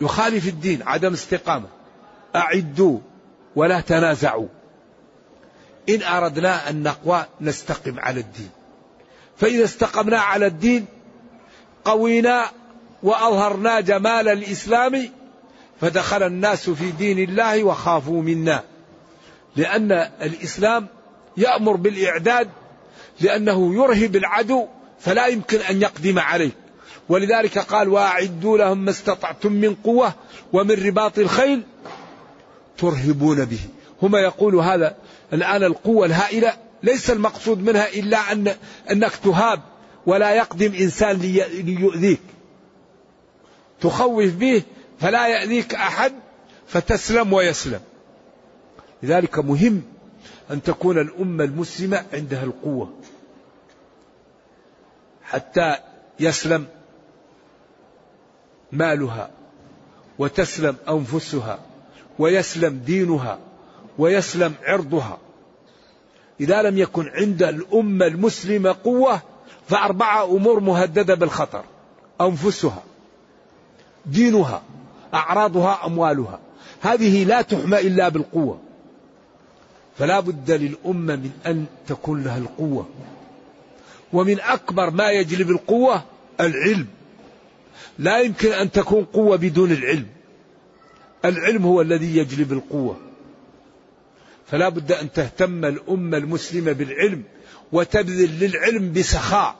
يخالف 0.00 0.48
الدين 0.48 0.82
عدم 0.82 1.12
استقامة 1.12 1.68
أعدوا 2.36 2.98
ولا 3.56 3.80
تنازعوا 3.80 4.48
إن 5.88 6.02
أردنا 6.02 6.70
أن 6.70 6.82
نقوى 6.82 7.26
نستقم 7.40 8.00
على 8.00 8.20
الدين 8.20 8.50
فإذا 9.36 9.64
استقمنا 9.64 10.18
على 10.18 10.46
الدين 10.46 10.86
قوينا 11.84 12.46
وأظهرنا 13.02 13.80
جمال 13.80 14.28
الإسلام 14.28 15.08
فدخل 15.80 16.22
الناس 16.22 16.70
في 16.70 16.90
دين 16.90 17.18
الله 17.18 17.64
وخافوا 17.64 18.22
منا 18.22 18.62
لأن 19.56 19.92
الإسلام 20.22 20.86
يأمر 21.36 21.76
بالإعداد 21.76 22.50
لأنه 23.20 23.74
يرهب 23.74 24.16
العدو 24.16 24.66
فلا 25.00 25.26
يمكن 25.26 25.58
أن 25.60 25.82
يقدم 25.82 26.18
عليك 26.18 26.54
ولذلك 27.08 27.58
قال 27.58 27.88
وأعدوا 27.88 28.58
لهم 28.58 28.84
ما 28.84 28.90
استطعتم 28.90 29.52
من 29.52 29.74
قوة 29.74 30.14
ومن 30.52 30.70
رباط 30.86 31.18
الخيل 31.18 31.62
ترهبون 32.78 33.44
به 33.44 33.58
هما 34.02 34.20
يقول 34.20 34.54
هذا 34.56 34.96
الآن 35.32 35.62
القوة 35.62 36.06
الهائلة 36.06 36.52
ليس 36.82 37.10
المقصود 37.10 37.58
منها 37.58 37.88
إلا 37.88 38.32
أن 38.32 38.54
أنك 38.92 39.12
تهاب 39.24 39.60
ولا 40.06 40.30
يقدم 40.32 40.74
إنسان 40.74 41.16
ليؤذيك 41.64 42.20
تخوف 43.80 44.34
به 44.34 44.62
فلا 45.00 45.26
يأذيك 45.28 45.74
أحد 45.74 46.12
فتسلم 46.66 47.32
ويسلم 47.32 47.80
لذلك 49.02 49.38
مهم 49.38 49.82
أن 50.50 50.62
تكون 50.62 50.98
الأمة 50.98 51.44
المسلمة 51.44 52.04
عندها 52.14 52.44
القوة 52.44 52.92
حتى 55.24 55.76
يسلم 56.20 56.66
مالها 58.72 59.30
وتسلم 60.18 60.76
انفسها 60.88 61.58
ويسلم 62.18 62.78
دينها 62.78 63.38
ويسلم 63.98 64.54
عرضها 64.64 65.18
اذا 66.40 66.62
لم 66.62 66.78
يكن 66.78 67.08
عند 67.08 67.42
الامه 67.42 68.06
المسلمه 68.06 68.74
قوه 68.84 69.22
فاربعه 69.68 70.24
امور 70.36 70.60
مهدده 70.60 71.14
بالخطر 71.14 71.64
انفسها 72.20 72.82
دينها 74.06 74.62
اعراضها 75.14 75.86
اموالها 75.86 76.38
هذه 76.80 77.24
لا 77.24 77.42
تحمى 77.42 77.78
الا 77.80 78.08
بالقوه 78.08 78.58
فلا 79.98 80.20
بد 80.20 80.50
للامه 80.50 81.16
من 81.16 81.30
ان 81.46 81.64
تكون 81.88 82.22
لها 82.24 82.38
القوه 82.38 82.86
ومن 84.14 84.40
أكبر 84.40 84.90
ما 84.90 85.10
يجلب 85.10 85.50
القوة 85.50 86.04
العلم 86.40 86.86
لا 87.98 88.18
يمكن 88.20 88.52
أن 88.52 88.70
تكون 88.70 89.04
قوة 89.04 89.36
بدون 89.36 89.72
العلم 89.72 90.06
العلم 91.24 91.62
هو 91.64 91.80
الذي 91.80 92.16
يجلب 92.16 92.52
القوة 92.52 93.00
فلا 94.46 94.68
بد 94.68 94.92
أن 94.92 95.12
تهتم 95.12 95.64
الأمة 95.64 96.16
المسلمة 96.16 96.72
بالعلم 96.72 97.22
وتبذل 97.72 98.40
للعلم 98.44 98.92
بسخاء 98.92 99.56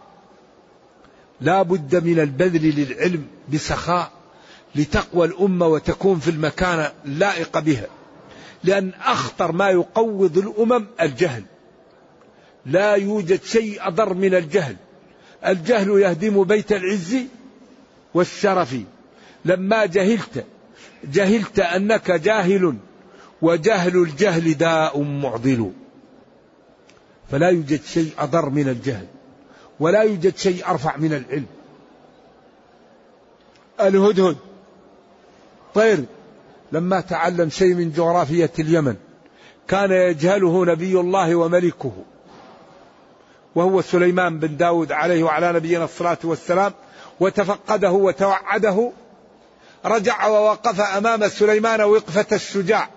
لا 1.40 1.62
بد 1.62 2.04
من 2.04 2.20
البذل 2.20 2.80
للعلم 2.80 3.24
بسخاء 3.52 4.12
لتقوى 4.74 5.26
الأمة 5.26 5.66
وتكون 5.66 6.18
في 6.18 6.30
المكانة 6.30 6.92
اللائقة 7.04 7.60
بها 7.60 7.86
لأن 8.64 8.92
أخطر 9.02 9.52
ما 9.52 9.70
يقوض 9.70 10.38
الأمم 10.38 10.86
الجهل 11.02 11.44
لا 12.66 12.94
يوجد 12.94 13.44
شيء 13.44 13.88
أضر 13.88 14.14
من 14.14 14.34
الجهل 14.34 14.76
الجهل 15.46 15.88
يهدم 15.88 16.44
بيت 16.44 16.72
العز 16.72 17.16
والشرف 18.14 18.76
لما 19.44 19.86
جهلت 19.86 20.44
جهلت 21.04 21.58
أنك 21.60 22.10
جاهل 22.10 22.76
وجهل 23.42 23.96
الجهل 23.96 24.54
داء 24.56 25.02
معضل 25.02 25.72
فلا 27.30 27.48
يوجد 27.48 27.80
شيء 27.82 28.12
أضر 28.18 28.50
من 28.50 28.68
الجهل 28.68 29.06
ولا 29.80 30.02
يوجد 30.02 30.36
شيء 30.36 30.66
أرفع 30.66 30.96
من 30.96 31.12
العلم 31.12 31.46
الهدهد 33.80 34.36
طير 35.74 36.04
لما 36.72 37.00
تعلم 37.00 37.48
شيء 37.50 37.74
من 37.74 37.92
جغرافية 37.92 38.50
اليمن 38.58 38.96
كان 39.68 39.92
يجهله 39.92 40.64
نبي 40.64 41.00
الله 41.00 41.34
وملكه 41.34 41.92
وهو 43.54 43.80
سليمان 43.82 44.38
بن 44.38 44.56
داود 44.56 44.92
عليه 44.92 45.22
وعلى 45.22 45.52
نبينا 45.52 45.84
الصلاة 45.84 46.18
والسلام 46.24 46.72
وتفقده 47.20 47.90
وتوعده 47.90 48.92
رجع 49.84 50.26
ووقف 50.26 50.80
أمام 50.80 51.28
سليمان 51.28 51.80
وقفة 51.82 52.26
الشجاع 52.32 52.88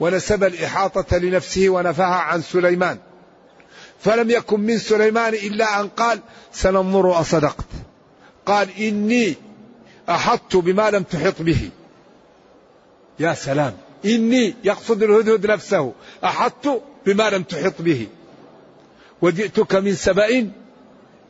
ونسب 0.00 0.44
الإحاطة 0.44 1.18
لنفسه 1.18 1.68
ونفاها 1.68 2.06
عن 2.06 2.42
سليمان 2.42 2.98
فلم 4.00 4.30
يكن 4.30 4.60
من 4.60 4.78
سليمان 4.78 5.34
إلا 5.34 5.80
أن 5.80 5.88
قال 5.88 6.20
سننظر 6.52 7.20
أصدقت 7.20 7.64
قال 8.46 8.68
إني 8.78 9.34
أحطت 10.10 10.56
بما 10.56 10.90
لم 10.90 11.02
تحط 11.02 11.42
به 11.42 11.70
يا 13.18 13.34
سلام 13.34 13.74
إني 14.04 14.54
يقصد 14.64 15.02
الهدهد 15.02 15.46
نفسه 15.46 15.92
أحطت 16.24 16.82
بما 17.06 17.30
لم 17.30 17.42
تحط 17.42 17.74
به 17.80 18.06
وجئتك 19.22 19.74
من 19.74 19.94
سبأ 19.94 20.50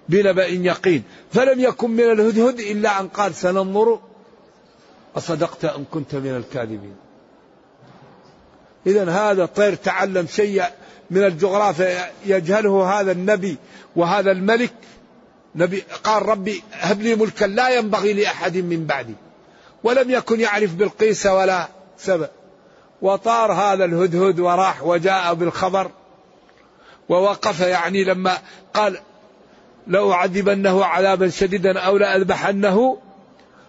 بنبأ 0.09 0.45
يقين 0.47 1.03
فلم 1.33 1.61
يكن 1.61 1.91
من 1.91 2.11
الهدهد 2.11 2.61
إلا 2.61 3.01
أن 3.01 3.09
قال 3.09 3.35
سننظر 3.35 4.01
أصدقت 5.17 5.65
أم 5.65 5.85
كنت 5.91 6.15
من 6.15 6.31
الكاذبين 6.37 6.97
إذا 8.87 9.11
هذا 9.11 9.45
الطير 9.45 9.75
تعلم 9.75 10.27
شيء 10.27 10.63
من 11.11 11.25
الجغرافيا 11.25 12.11
يجهله 12.27 13.01
هذا 13.01 13.13
النبي 13.13 13.57
وهذا 13.97 14.33
الملك 14.33 14.73
نبي 15.55 15.83
قال 16.05 16.27
ربي 16.29 16.63
هب 16.73 17.03
لي 17.03 17.15
ملكا 17.15 17.45
لا 17.45 17.69
ينبغي 17.79 18.13
لأحد 18.13 18.57
من 18.57 18.87
بعدي 18.87 19.15
ولم 19.85 20.11
يكن 20.11 20.41
يعرف 20.41 20.75
بالقيس 20.75 21.27
ولا 21.27 21.69
سبأ 21.99 22.31
وطار 23.03 23.53
هذا 23.53 23.85
الهدهد 23.85 24.41
وراح 24.41 24.83
وجاء 24.83 25.35
بالخبر 25.35 25.91
ووقف 27.11 27.61
يعني 27.61 28.05
لما 28.05 28.39
قال 28.75 28.99
لأعذبنه 29.87 30.85
عذابا 30.85 31.29
شديدا 31.29 31.79
أو 31.81 31.97
لأذبحنه 31.99 32.99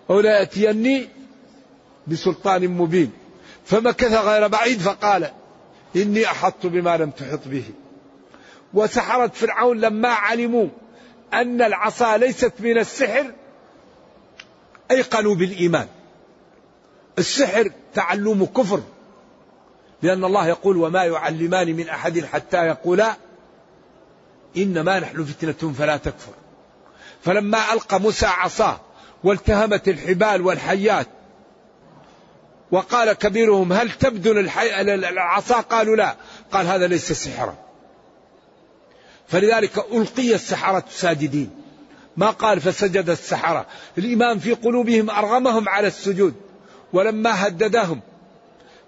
أو 0.10 0.20
لأتيني 0.22 1.08
بسلطان 2.08 2.68
مبين 2.68 3.12
فمكث 3.66 4.14
غير 4.14 4.48
بعيد 4.48 4.80
فقال 4.80 5.32
إني 5.96 6.26
أحطت 6.26 6.66
بما 6.66 6.98
لم 6.98 7.10
تحط 7.12 7.40
به 7.46 7.64
وسحرة 8.74 9.28
فرعون 9.34 9.80
لما 9.80 10.10
علموا 10.10 10.68
أن 11.34 11.62
العصا 11.62 12.18
ليست 12.18 12.54
من 12.60 12.78
السحر 12.78 13.32
أيقنوا 14.92 15.36
بالإيمان 15.36 15.88
السحر 17.20 17.72
تعلم 17.94 18.46
كفر 18.46 18.82
لأن 20.02 20.24
الله 20.24 20.48
يقول 20.48 20.78
وما 20.78 21.04
يعلمان 21.06 21.76
من 21.76 21.90
أحد 21.90 22.20
حتى 22.20 22.58
يقولا 22.68 23.16
إنما 24.58 25.00
نحن 25.00 25.24
فتنة 25.26 25.74
فلا 25.74 25.98
تكفر 25.98 26.32
فلما 27.24 27.74
ألقى 27.74 28.00
موسى 28.00 28.26
عصاه 28.26 28.80
والتهمت 29.24 29.88
الحبال 29.88 30.42
والحيات 30.42 31.08
وقال 32.72 33.14
كبيرهم 33.14 33.74
هل 33.74 33.92
تبدل 33.92 34.38
الحي... 34.40 34.82
العصا 34.82 35.62
قالوا 35.62 35.96
لا 35.96 36.16
قال 36.52 36.66
هذا 36.68 36.88
ليس 36.88 37.12
سحرا 37.12 37.56
فلذلك 39.28 39.86
ألقي 39.94 40.36
السحرة 40.36 40.84
ساجدين 40.90 41.50
ما 42.18 42.30
قال 42.30 42.62
فسجد 42.62 43.10
السحرة 43.10 43.66
الإيمان 43.98 44.40
في 44.40 44.54
قلوبهم 44.54 45.10
أرغمهم 45.10 45.70
على 45.70 45.88
السجود 45.88 46.34
ولما 46.94 47.48
هددهم 47.48 48.02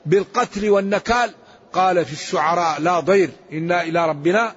بالقتل 0.06 0.70
والنكال 0.70 1.34
قال 1.74 2.06
في 2.06 2.14
الشعراء 2.14 2.80
لا 2.82 3.00
ضير 3.00 3.30
إنا 3.52 3.82
إلى 3.84 4.10
ربنا 4.10 4.56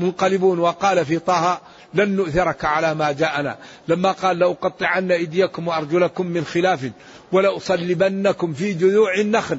منقلبون 0.00 0.58
وقال 0.58 1.04
في 1.06 1.18
طه 1.18 1.60
لن 1.94 2.08
نؤثرك 2.16 2.64
على 2.64 2.94
ما 2.94 3.12
جاءنا 3.12 3.56
لما 3.88 4.12
قال 4.12 4.38
لأقطعن 4.38 5.10
أيديكم 5.12 5.68
وأرجلكم 5.68 6.26
من 6.26 6.44
خلاف 6.44 6.90
ولأصلبنكم 7.32 8.52
في 8.52 8.72
جذوع 8.72 9.14
النخل 9.20 9.58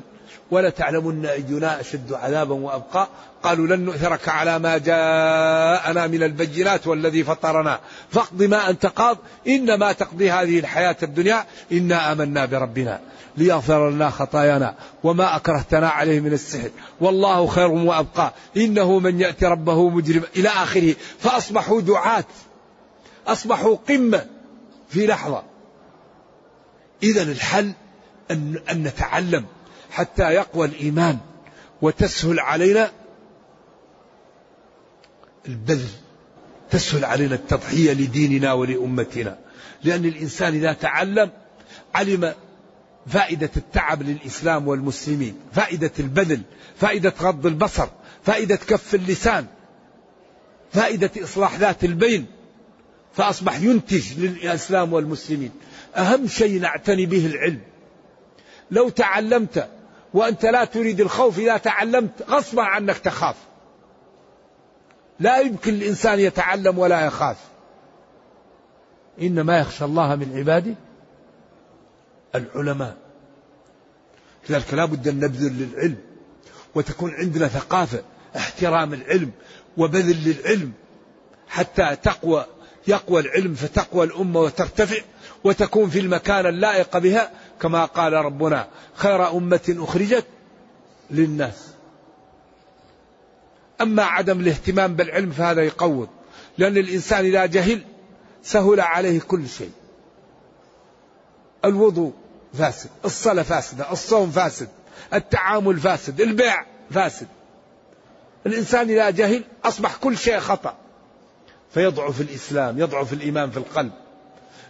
ولتعلمن 0.51 1.25
أينا 1.25 1.79
أشد 1.79 2.13
عذابا 2.13 2.55
وأبقى 2.55 3.07
قالوا 3.43 3.67
لن 3.75 3.79
نؤثرك 3.85 4.29
على 4.29 4.59
ما 4.59 4.77
جاءنا 4.77 6.07
من 6.07 6.23
البينات 6.23 6.87
والذي 6.87 7.23
فطرنا 7.23 7.79
فاقض 8.11 8.43
ما 8.43 8.69
أنت 8.69 8.85
قاض 8.85 9.17
إنما 9.47 9.91
تقضي 9.91 10.31
هذه 10.31 10.59
الحياة 10.59 10.95
الدنيا 11.03 11.45
إنا 11.71 12.11
آمنا 12.11 12.45
بربنا 12.45 12.99
ليغفر 13.37 13.89
لنا 13.89 14.09
خطايانا 14.09 14.75
وما 15.03 15.35
أكرهتنا 15.35 15.89
عليه 15.89 16.19
من 16.19 16.33
السحر 16.33 16.69
والله 16.99 17.47
خير 17.47 17.71
وأبقى 17.71 18.33
إنه 18.57 18.99
من 18.99 19.21
يأتي 19.21 19.45
ربه 19.45 19.89
مجرم 19.89 20.23
إلى 20.35 20.49
آخره 20.49 20.95
فأصبحوا 21.19 21.81
دعاة 21.81 22.23
أصبحوا 23.27 23.75
قمة 23.89 24.25
في 24.89 25.07
لحظة 25.07 25.43
إذا 27.03 27.21
الحل 27.23 27.73
أن, 28.31 28.55
أن 28.71 28.83
نتعلم 28.83 29.45
حتى 29.91 30.33
يقوى 30.33 30.67
الإيمان 30.67 31.17
وتسهل 31.81 32.39
علينا 32.39 32.91
البذل 35.47 35.89
تسهل 36.71 37.05
علينا 37.05 37.35
التضحية 37.35 37.93
لديننا 37.93 38.53
ولأمتنا 38.53 39.39
لأن 39.83 40.05
الإنسان 40.05 40.53
إذا 40.53 40.73
تعلم 40.73 41.31
علم 41.95 42.33
فائدة 43.07 43.49
التعب 43.57 44.03
للإسلام 44.03 44.67
والمسلمين 44.67 45.35
فائدة 45.53 45.91
البذل 45.99 46.41
فائدة 46.77 47.13
غض 47.21 47.45
البصر 47.45 47.87
فائدة 48.25 48.55
كف 48.55 48.95
اللسان 48.95 49.45
فائدة 50.73 51.11
إصلاح 51.17 51.59
ذات 51.59 51.83
البين 51.83 52.25
فأصبح 53.13 53.59
ينتج 53.61 54.19
للإسلام 54.19 54.93
والمسلمين 54.93 55.51
أهم 55.95 56.27
شيء 56.27 56.59
نعتني 56.61 57.05
به 57.05 57.25
العلم 57.25 57.59
لو 58.71 58.89
تعلمت 58.89 59.67
وأنت 60.13 60.43
لا 60.45 60.65
تريد 60.65 61.01
الخوف 61.01 61.39
إذا 61.39 61.57
تعلمت 61.57 62.23
غصبا 62.29 62.63
عنك 62.63 62.97
تخاف 62.97 63.35
لا 65.19 65.39
يمكن 65.39 65.73
الإنسان 65.73 66.19
يتعلم 66.19 66.79
ولا 66.79 67.05
يخاف 67.05 67.37
إنما 69.21 69.59
يخشى 69.59 69.85
الله 69.85 70.15
من 70.15 70.37
عباده 70.37 70.75
العلماء 72.35 72.97
لذلك 74.49 74.73
لا 74.73 74.85
بد 74.85 75.07
أن 75.07 75.15
نبذل 75.19 75.53
للعلم 75.69 75.97
وتكون 76.75 77.11
عندنا 77.15 77.47
ثقافة 77.47 78.03
احترام 78.35 78.93
العلم 78.93 79.31
وبذل 79.77 80.17
للعلم 80.31 80.71
حتى 81.47 81.95
تقوى 82.03 82.45
يقوى 82.87 83.21
العلم 83.21 83.53
فتقوى 83.53 84.05
الأمة 84.05 84.39
وترتفع 84.39 84.97
وتكون 85.43 85.89
في 85.89 85.99
المكان 85.99 86.45
اللائق 86.45 86.97
بها 86.97 87.31
كما 87.61 87.85
قال 87.85 88.13
ربنا 88.13 88.67
خير 88.95 89.31
أمة 89.37 89.75
أخرجت 89.77 90.25
للناس 91.11 91.67
أما 93.81 94.03
عدم 94.03 94.39
الاهتمام 94.39 94.95
بالعلم 94.95 95.31
فهذا 95.31 95.61
يقوض 95.61 96.09
لأن 96.57 96.77
الإنسان 96.77 97.25
إذا 97.25 97.45
جهل 97.45 97.81
سهل 98.43 98.79
عليه 98.79 99.19
كل 99.19 99.47
شيء 99.49 99.71
الوضوء 101.65 102.13
فاسد 102.53 102.89
الصلاة 103.05 103.43
فاسدة 103.43 103.91
الصوم 103.91 104.31
فاسد 104.31 104.67
التعامل 105.13 105.77
فاسد 105.79 106.21
البيع 106.21 106.65
فاسد 106.91 107.27
الإنسان 108.45 108.89
إذا 108.89 109.09
جهل 109.09 109.43
أصبح 109.65 109.95
كل 109.95 110.17
شيء 110.17 110.39
خطأ 110.39 110.77
فيضعف 111.73 112.21
الإسلام 112.21 112.79
يضعف 112.79 113.13
الإيمان 113.13 113.51
في 113.51 113.57
القلب 113.57 113.91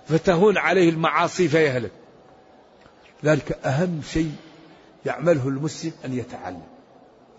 فتهون 0.09 0.57
عليه 0.57 0.89
المعاصي 0.89 1.47
فيهلك 1.47 1.91
ذلك 3.25 3.51
أهم 3.65 4.01
شيء 4.13 4.31
يعمله 5.05 5.47
المسلم 5.47 5.91
أن 6.05 6.13
يتعلم 6.13 6.61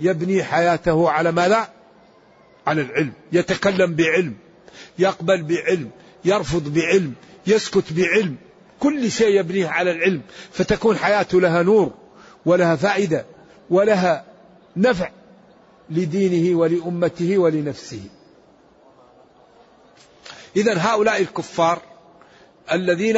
يبني 0.01 0.45
حياته 0.45 1.11
على 1.11 1.33
ماذا 1.33 1.69
على 2.67 2.83
العلم 2.83 3.13
يتكلم 3.33 3.95
بعلم 3.95 4.35
يقبل 4.99 5.43
بعلم 5.43 5.91
يرفض 6.25 6.69
بعلم 6.75 7.15
يسكت 7.47 7.93
بعلم 7.93 8.37
كل 8.81 9.11
شيء 9.11 9.41
يبنيه 9.41 9.69
على 9.69 9.91
العلم 9.91 10.23
فتكون 10.53 10.97
حياته 10.97 11.41
لها 11.41 11.63
نور 11.63 11.93
ولها 12.47 12.77
فائدة 12.77 13.27
ولها 13.71 14.25
نفع 14.77 15.11
لدينه 15.91 16.59
ولأمته 16.59 17.39
ولنفسه 17.39 18.03
إذا 20.57 20.75
هؤلاء 20.79 21.23
الكفار 21.23 21.83
الذين 22.73 23.17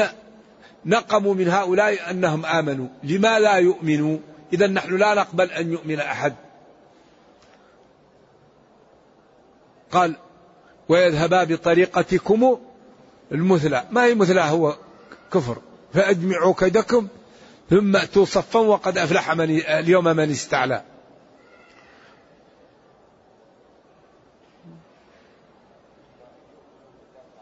نقموا 0.87 1.35
من 1.35 1.49
هؤلاء 1.49 2.11
أنهم 2.11 2.47
آمنوا 2.47 2.89
لما 3.03 3.39
لا 3.39 3.55
يؤمنوا 3.57 4.19
إذا 4.53 4.67
نحن 4.67 4.97
لا 4.97 5.15
نقبل 5.15 5.51
أن 5.51 5.73
يؤمن 5.73 6.01
أحد 6.01 6.35
قال 9.91 10.17
ويذهبا 10.89 11.45
بطريقتكم 11.45 12.59
المثلى 13.33 13.85
ما 13.91 14.05
هي 14.05 14.15
مثلى 14.15 14.41
هو 14.41 14.77
كفر 15.33 15.59
فأجمعوا 15.95 16.55
كيدكم 16.55 17.09
ثم 17.71 17.97
أتوا 17.97 18.25
صفا 18.25 18.61
وقد 18.61 18.99
أفلح 18.99 19.33
من 19.35 19.51
اليوم 19.61 20.05
من 20.05 20.31
استعلى 20.31 20.83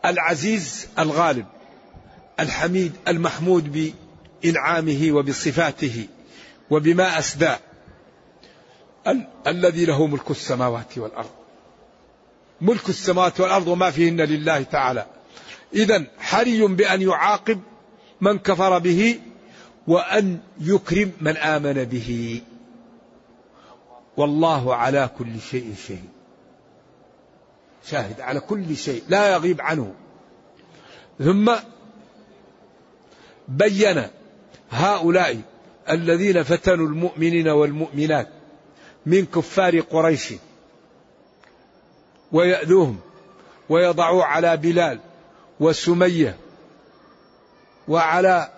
العزيز 0.04 0.88
الغالب 0.98 1.46
الحميد 2.40 2.92
المحمود 3.08 3.92
بإنعامه 4.44 5.08
وبصفاته 5.12 6.06
وبما 6.70 7.18
أسدى 7.18 7.54
ال- 9.06 9.26
الذي 9.46 9.84
له 9.84 10.06
ملك 10.06 10.30
السماوات 10.30 10.98
والأرض 10.98 11.30
ملك 12.60 12.88
السماوات 12.88 13.40
والأرض 13.40 13.66
وما 13.68 13.90
فيهن 13.90 14.20
لله 14.20 14.62
تعالى 14.62 15.06
إذا 15.74 16.06
حري 16.18 16.62
بأن 16.66 17.02
يعاقب 17.02 17.60
من 18.20 18.38
كفر 18.38 18.78
به 18.78 19.20
وأن 19.86 20.38
يكرم 20.60 21.12
من 21.20 21.36
آمن 21.36 21.84
به 21.84 22.42
والله 24.16 24.74
على 24.74 25.10
كل 25.18 25.40
شيء 25.50 25.74
شهيد 25.88 26.04
شاهد 27.86 28.20
على 28.20 28.40
كل 28.40 28.76
شيء 28.76 29.02
لا 29.08 29.32
يغيب 29.32 29.60
عنه 29.60 29.94
ثم 31.18 31.52
بين 33.48 34.02
هؤلاء 34.70 35.40
الذين 35.90 36.42
فتنوا 36.42 36.86
المؤمنين 36.86 37.48
والمؤمنات 37.48 38.28
من 39.06 39.26
كفار 39.26 39.80
قريش 39.80 40.32
ويأذوهم 42.32 42.98
ويضعوا 43.68 44.24
على 44.24 44.56
بلال 44.56 44.98
وسمية 45.60 46.36
وعلى 47.88 48.48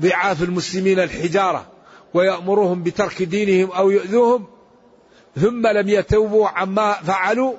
ضعاف 0.00 0.42
المسلمين 0.42 1.00
الحجارة 1.00 1.66
ويأمرهم 2.14 2.82
بترك 2.82 3.22
دينهم 3.22 3.72
أو 3.72 3.90
يؤذوهم 3.90 4.46
ثم 5.36 5.66
لم 5.66 5.88
يتوبوا 5.88 6.48
عما 6.48 6.92
فعلوا 6.92 7.54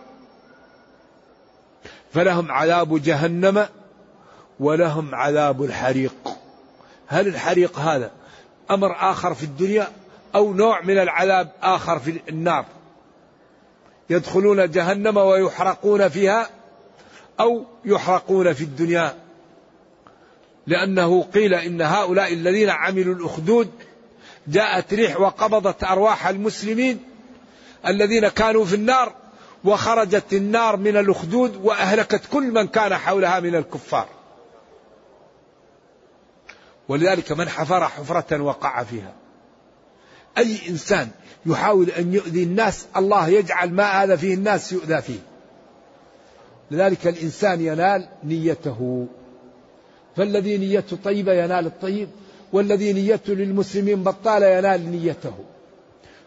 فلهم 2.14 2.52
عذاب 2.52 3.02
جهنم 3.02 3.66
ولهم 4.60 5.16
عذاب 5.16 5.64
الحريق 5.64 6.27
هل 7.08 7.28
الحريق 7.28 7.80
هذا 7.80 8.12
أمر 8.72 8.96
آخر 9.00 9.34
في 9.34 9.44
الدنيا 9.44 9.88
أو 10.36 10.54
نوع 10.54 10.82
من 10.82 10.98
العذاب 11.00 11.52
آخر 11.64 12.00
في 12.00 12.20
النار 12.30 12.66
يدخلون 14.10 14.72
جهنم 14.72 15.18
ويحرقون 15.18 16.10
فيها 16.10 16.50
أو 17.40 17.66
يحرقون 17.86 18.54
في 18.54 18.62
الدنيا 18.64 19.16
لأنه 20.68 21.24
قيل 21.24 21.54
إن 21.54 21.82
هؤلاء 21.82 22.34
الذين 22.34 22.70
عملوا 22.70 23.16
الأخدود 23.16 23.72
جاءت 24.48 24.94
ريح 24.94 25.20
وقبضت 25.20 25.84
أرواح 25.84 26.28
المسلمين 26.28 27.00
الذين 27.88 28.28
كانوا 28.28 28.66
في 28.66 28.76
النار 28.76 29.14
وخرجت 29.64 30.34
النار 30.34 30.78
من 30.78 30.98
الأخدود 30.98 31.56
وأهلكت 31.66 32.22
كل 32.34 32.44
من 32.44 32.68
كان 32.68 32.94
حولها 32.96 33.40
من 33.40 33.56
الكفار 33.56 34.08
ولذلك 36.90 37.32
من 37.32 37.50
حفر 37.50 37.88
حفرة 37.88 38.42
وقع 38.44 38.84
فيها 38.84 39.14
أي 40.38 40.70
إنسان 40.70 41.10
يحاول 41.46 41.90
أن 41.90 42.14
يؤذي 42.14 42.44
الناس 42.44 42.86
الله 42.98 43.28
يجعل 43.30 43.70
ما 43.74 44.04
آذى 44.04 44.18
فيه 44.18 44.34
الناس 44.34 44.72
يؤذى 44.72 45.02
فيه 45.02 45.20
لذلك 46.72 47.08
الإنسان 47.08 47.62
ينال 47.66 48.08
نيته 48.24 49.08
فالذي 50.18 50.58
نيته 50.58 50.98
طيبة 51.04 51.34
ينال 51.34 51.66
الطيب 51.66 52.10
والذي 52.54 52.94
نيته 52.94 53.34
للمسلمين 53.34 54.04
بطالة 54.04 54.48
ينال 54.48 54.92
نيته 54.92 55.34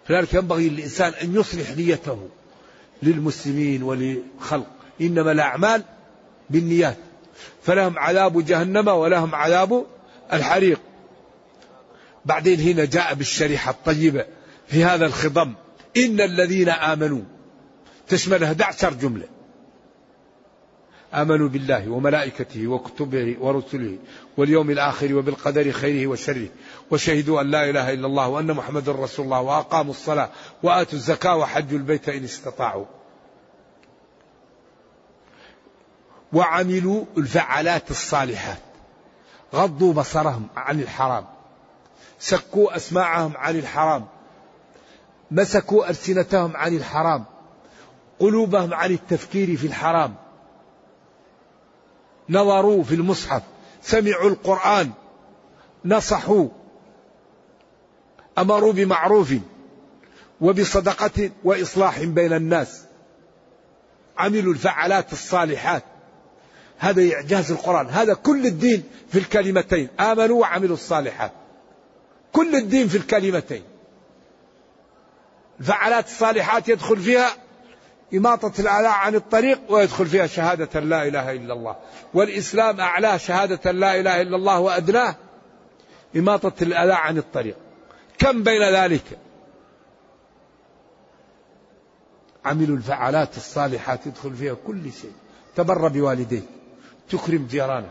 فلذلك 0.06 0.34
ينبغي 0.34 0.68
للإنسان 0.68 1.12
أن 1.22 1.34
يصلح 1.34 1.76
نيته 1.76 2.18
للمسلمين 3.02 3.82
ولخلق 3.82 4.66
إنما 5.00 5.32
الأعمال 5.32 5.82
بالنيات 6.50 6.96
فلهم 7.62 7.98
عذاب 7.98 8.44
جهنم 8.44 8.88
ولهم 8.88 9.34
عذاب 9.34 9.84
الحريق 10.32 10.80
بعدين 12.24 12.60
هنا 12.60 12.84
جاء 12.84 13.14
بالشريحة 13.14 13.70
الطيبة 13.70 14.26
في 14.66 14.84
هذا 14.84 15.06
الخضم 15.06 15.54
إن 15.96 16.20
الذين 16.20 16.68
آمنوا 16.68 17.22
تشمل 18.08 18.44
11 18.44 18.94
جملة 18.94 19.24
آمنوا 21.14 21.48
بالله 21.48 21.88
وملائكته 21.90 22.66
وكتبه 22.66 23.36
ورسله 23.40 23.98
واليوم 24.36 24.70
الآخر 24.70 25.14
وبالقدر 25.14 25.70
خيره 25.70 26.06
وشره 26.06 26.48
وشهدوا 26.90 27.40
أن 27.40 27.50
لا 27.50 27.70
إله 27.70 27.92
إلا 27.92 28.06
الله 28.06 28.28
وأن 28.28 28.46
محمد 28.52 28.88
رسول 28.88 29.24
الله 29.24 29.40
وأقاموا 29.40 29.90
الصلاة 29.92 30.30
وآتوا 30.62 30.94
الزكاة 30.98 31.36
وحجوا 31.36 31.78
البيت 31.78 32.08
إن 32.08 32.24
استطاعوا 32.24 32.84
وعملوا 36.32 37.04
الفعالات 37.18 37.90
الصالحات 37.90 38.58
غضوا 39.54 39.92
بصرهم 39.92 40.48
عن 40.56 40.80
الحرام 40.80 41.24
سكوا 42.18 42.76
أسماعهم 42.76 43.36
عن 43.36 43.56
الحرام 43.58 44.06
مسكوا 45.30 45.90
ألسنتهم 45.90 46.56
عن 46.56 46.76
الحرام 46.76 47.24
قلوبهم 48.18 48.74
عن 48.74 48.90
التفكير 48.90 49.56
في 49.56 49.66
الحرام 49.66 50.14
نظروا 52.30 52.82
في 52.82 52.94
المصحف 52.94 53.42
سمعوا 53.82 54.28
القرآن 54.30 54.90
نصحوا 55.84 56.48
أمروا 58.38 58.72
بمعروف 58.72 59.34
وبصدقة 60.40 61.30
وإصلاح 61.44 62.02
بين 62.02 62.32
الناس 62.32 62.84
عملوا 64.18 64.52
الفعالات 64.52 65.12
الصالحات 65.12 65.82
هذا 66.80 67.14
إعجاز 67.14 67.52
القرآن 67.52 67.86
هذا 67.90 68.14
كل 68.14 68.46
الدين 68.46 68.82
في 69.12 69.18
الكلمتين 69.18 69.88
آمنوا 70.00 70.40
وعملوا 70.40 70.74
الصالحات 70.74 71.32
كل 72.32 72.56
الدين 72.56 72.88
في 72.88 72.96
الكلمتين 72.96 73.62
فعلات 75.62 76.04
الصالحات 76.06 76.68
يدخل 76.68 76.96
فيها 76.96 77.28
إماطة 78.14 78.52
الآلاء 78.60 78.92
عن 78.92 79.14
الطريق 79.14 79.60
ويدخل 79.68 80.06
فيها 80.06 80.26
شهادة 80.26 80.80
لا 80.80 81.08
إله 81.08 81.32
إلا 81.32 81.54
الله 81.54 81.76
والإسلام 82.14 82.80
أعلاه 82.80 83.16
شهادة 83.16 83.70
لا 83.70 84.00
إله 84.00 84.20
إلا 84.20 84.36
الله 84.36 84.60
وأدناه 84.60 85.16
إماطة 86.16 86.52
الآلاء 86.62 86.96
عن 86.96 87.18
الطريق 87.18 87.56
كم 88.18 88.42
بين 88.42 88.62
ذلك 88.74 89.18
عملوا 92.44 92.76
الفعالات 92.76 93.36
الصالحات 93.36 94.06
يدخل 94.06 94.34
فيها 94.34 94.54
كل 94.66 94.92
شيء 94.92 95.12
تبر 95.56 95.88
بوالديه 95.88 96.42
تكرم 97.10 97.46
جيرانك 97.50 97.90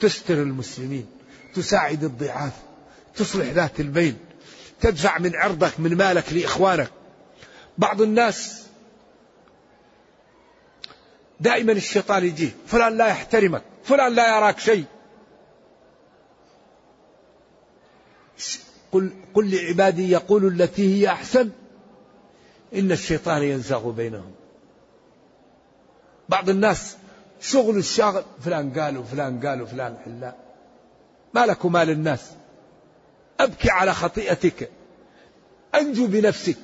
تستر 0.00 0.34
المسلمين 0.34 1.06
تساعد 1.54 2.04
الضعاف 2.04 2.52
تصلح 3.14 3.46
ذات 3.52 3.80
البين 3.80 4.18
تدفع 4.80 5.18
من 5.18 5.36
عرضك 5.36 5.80
من 5.80 5.96
مالك 5.96 6.32
لإخوانك 6.32 6.90
بعض 7.78 8.00
الناس 8.02 8.66
دائما 11.40 11.72
الشيطان 11.72 12.24
يجيه 12.24 12.56
فلان 12.66 12.96
لا 12.96 13.06
يحترمك 13.06 13.62
فلان 13.84 14.14
لا 14.14 14.36
يراك 14.36 14.58
شيء 14.58 14.84
قل, 18.92 19.10
قل 19.34 19.50
لعبادي 19.56 20.10
يقول 20.10 20.46
التي 20.46 20.96
هي 21.02 21.08
أحسن 21.08 21.50
إن 22.74 22.92
الشيطان 22.92 23.42
ينزغ 23.42 23.90
بينهم 23.90 24.32
بعض 26.28 26.50
الناس 26.50 26.96
شغل 27.40 27.76
الشاغل 27.76 28.24
فلان 28.44 28.80
قال 28.80 28.98
وفلان 28.98 29.46
قال 29.46 29.62
وفلان 29.62 29.96
حلا 30.04 30.34
ما 31.34 31.46
لك 31.46 31.66
مال 31.66 31.90
الناس 31.90 32.30
أبكي 33.40 33.70
على 33.70 33.94
خطيئتك 33.94 34.68
أنجو 35.74 36.06
بنفسك 36.06 36.56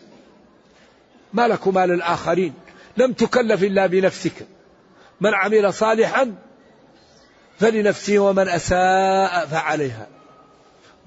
ما 1.33 1.49
لك 1.49 1.69
مال 1.69 1.91
الآخرين 1.91 2.55
لم 2.97 3.13
تكلف 3.13 3.63
إلا 3.63 3.87
بنفسك 3.87 4.47
من 5.21 5.35
عمل 5.35 5.75
صالحا 5.75 6.35
فلنفسه 7.61 8.19
ومن 8.19 8.49
أساء 8.49 9.47
فعليها 9.47 10.07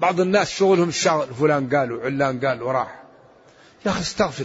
بعض 0.00 0.20
الناس 0.20 0.50
شغلهم 0.50 0.88
الشغل 0.88 1.34
فلان 1.34 1.76
قال 1.76 1.92
وعلان 1.92 2.40
قال 2.46 2.62
وراح 2.62 3.02
يا 3.86 3.90
أخي 3.90 4.00
استغفر 4.00 4.44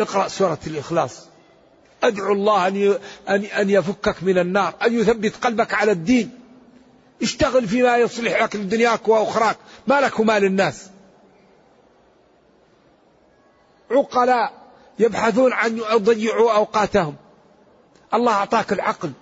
اقرأ 0.00 0.28
سورة 0.28 0.58
الإخلاص 0.66 1.28
أدعو 2.06 2.32
الله 2.32 2.66
أن 3.28 3.44
أن 3.44 3.70
يفكك 3.70 4.22
من 4.22 4.38
النار 4.38 4.74
أن 4.86 4.98
يثبت 4.98 5.36
قلبك 5.44 5.74
على 5.74 5.92
الدين 5.92 6.30
اشتغل 7.22 7.68
فيما 7.68 7.96
يصلح 7.96 8.42
لك 8.42 8.56
دنياك 8.56 9.08
وأخراك 9.08 9.56
ما 9.86 10.00
لك 10.00 10.18
وما 10.20 10.36
الناس 10.36 10.90
عقلاء 13.90 14.52
يبحثون 14.98 15.52
عن 15.52 15.78
يضيعوا 15.78 16.52
أوقاتهم 16.52 17.16
الله 18.14 18.32
أعطاك 18.32 18.72
العقل 18.72 19.12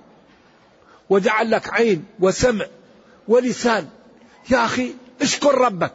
وجعل 1.11 1.51
لك 1.51 1.73
عين 1.75 2.05
وسمع 2.21 2.67
ولسان 3.29 3.89
يا 4.51 4.65
أخي 4.65 4.95
اشكر 5.23 5.55
ربك 5.59 5.93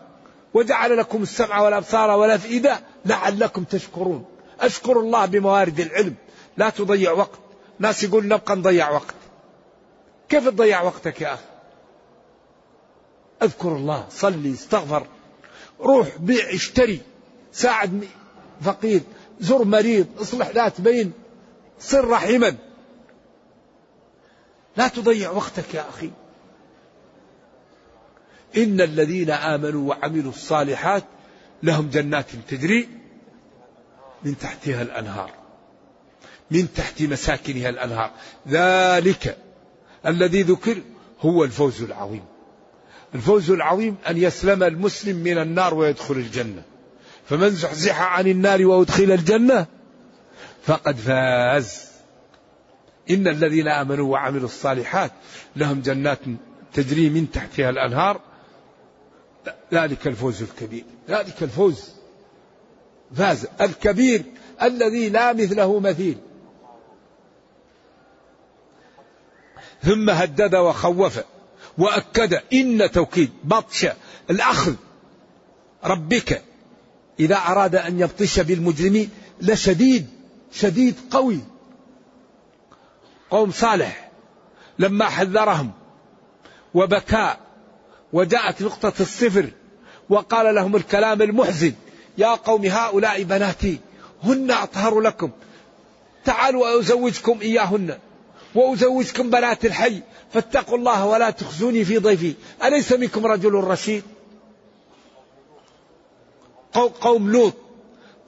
وجعل 0.54 0.98
لكم 0.98 1.22
السمع 1.24 1.60
والأبصار 1.62 2.10
والأفئدة 2.20 2.80
لعلكم 3.06 3.64
تشكرون 3.64 4.26
أشكر 4.60 5.00
الله 5.00 5.26
بموارد 5.26 5.80
العلم 5.80 6.16
لا 6.58 6.70
تضيع 6.70 7.12
وقت 7.12 7.40
ناس 7.80 8.04
يقول 8.04 8.28
نبقى 8.28 8.56
نضيع 8.56 8.90
وقت 8.90 9.16
كيف 10.30 10.48
تضيع 10.50 10.82
وقتك 10.82 11.22
يا 11.22 11.34
أخي 11.34 11.44
اذكر 13.44 13.72
الله 13.76 14.06
صلي 14.10 14.54
استغفر 14.54 15.08
روح 15.80 16.10
بيع 16.18 16.54
اشتري 16.54 17.02
ساعد 17.52 18.08
فقير 18.62 19.02
زر 19.40 19.64
مريض 19.66 20.08
اصلح 20.22 20.50
لا 20.50 20.70
تبين 20.70 21.12
صر 21.80 22.10
رحيما 22.10 22.56
لا 24.78 24.88
تضيع 24.88 25.32
وقتك 25.32 25.74
يا 25.74 25.90
أخي 25.90 26.12
إن 28.58 28.82
الذين 28.82 29.30
آمنوا 29.32 29.90
وعملوا 29.90 30.32
الصالحات 30.32 31.04
لهم 31.64 31.90
جنات 31.90 32.30
تجري 32.50 32.90
من 34.24 34.38
تحتها 34.38 34.82
الأنهار 34.82 35.32
من 36.52 36.68
تحت 36.76 37.02
مساكنها 37.02 37.70
الأنهار 37.70 38.12
ذلك 38.48 39.38
الذي 40.06 40.42
ذكر 40.42 40.78
هو 41.22 41.44
الفوز 41.44 41.82
العظيم 41.84 42.24
الفوز 43.16 43.52
العظيم 43.52 43.96
أن 44.10 44.18
يسلم 44.18 44.64
المسلم 44.64 45.16
من 45.16 45.38
النار 45.38 45.74
ويدخل 45.74 46.14
الجنة 46.14 46.64
فمن 47.30 47.50
زحزح 47.50 48.02
عن 48.02 48.28
النار 48.28 48.66
وأدخل 48.66 49.12
الجنة 49.12 49.66
فقد 50.66 50.96
فاز 50.96 51.88
إن 53.10 53.28
الذين 53.28 53.68
آمنوا 53.68 54.12
وعملوا 54.14 54.46
الصالحات 54.46 55.12
لهم 55.56 55.82
جنات 55.82 56.20
تجري 56.74 57.10
من 57.10 57.32
تحتها 57.32 57.70
الأنهار 57.70 58.20
ذلك 59.74 60.08
الفوز 60.08 60.44
الكبير 60.44 60.84
ذلك 61.10 61.44
الفوز 61.44 61.90
فاز 63.16 63.48
الكبير 63.62 64.24
الذي 64.62 65.10
لا 65.10 65.34
مثله 65.34 65.80
مثيل 65.80 66.18
ثم 69.84 70.10
هدد 70.10 70.56
وخوف 70.56 71.20
وأكد 71.78 72.42
إن 72.54 72.92
توكيد 72.92 73.30
بطش 73.44 73.88
الأخذ 74.30 74.76
ربك 75.84 76.42
إذا 77.20 77.36
أراد 77.36 77.76
أن 77.76 78.00
يبطش 78.00 78.40
بالمجرمين 78.40 79.10
لشديد 79.42 80.06
شديد 80.52 80.96
قوي 81.12 81.40
قوم 83.32 83.52
صالح 83.52 84.12
لما 84.80 85.06
حذرهم 85.06 85.72
وبكى 86.74 87.38
وجاءت 88.14 88.62
نقطة 88.62 88.94
الصفر 89.00 89.50
وقال 90.10 90.56
لهم 90.56 90.76
الكلام 90.76 91.22
المحزن 91.22 91.74
يا 92.18 92.28
قوم 92.28 92.66
هؤلاء 92.66 93.24
بناتي 93.24 93.80
هن 94.24 94.52
أطهر 94.52 95.00
لكم 95.02 95.32
تعالوا 96.26 96.80
أزوجكم 96.80 97.40
إياهن 97.42 97.98
وأزوجكم 98.56 99.30
بنات 99.30 99.66
الحي 99.66 100.02
فاتقوا 100.34 100.78
الله 100.78 101.06
ولا 101.06 101.30
تخزوني 101.30 101.86
في 101.86 101.98
ضيفي 101.98 102.34
أليس 102.64 102.94
منكم 102.94 103.26
رجل 103.26 103.54
رشيد 103.54 104.04
قوم 107.02 107.30
لوط 107.32 107.54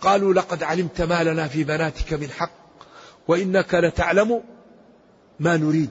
قالوا 0.01 0.33
لقد 0.33 0.63
علمت 0.63 1.01
ما 1.01 1.23
لنا 1.23 1.47
في 1.47 1.63
بناتك 1.63 2.13
من 2.13 2.29
حق 2.31 2.51
وإنك 3.27 3.75
لتعلم 3.75 4.43
ما 5.39 5.57
نريد 5.57 5.89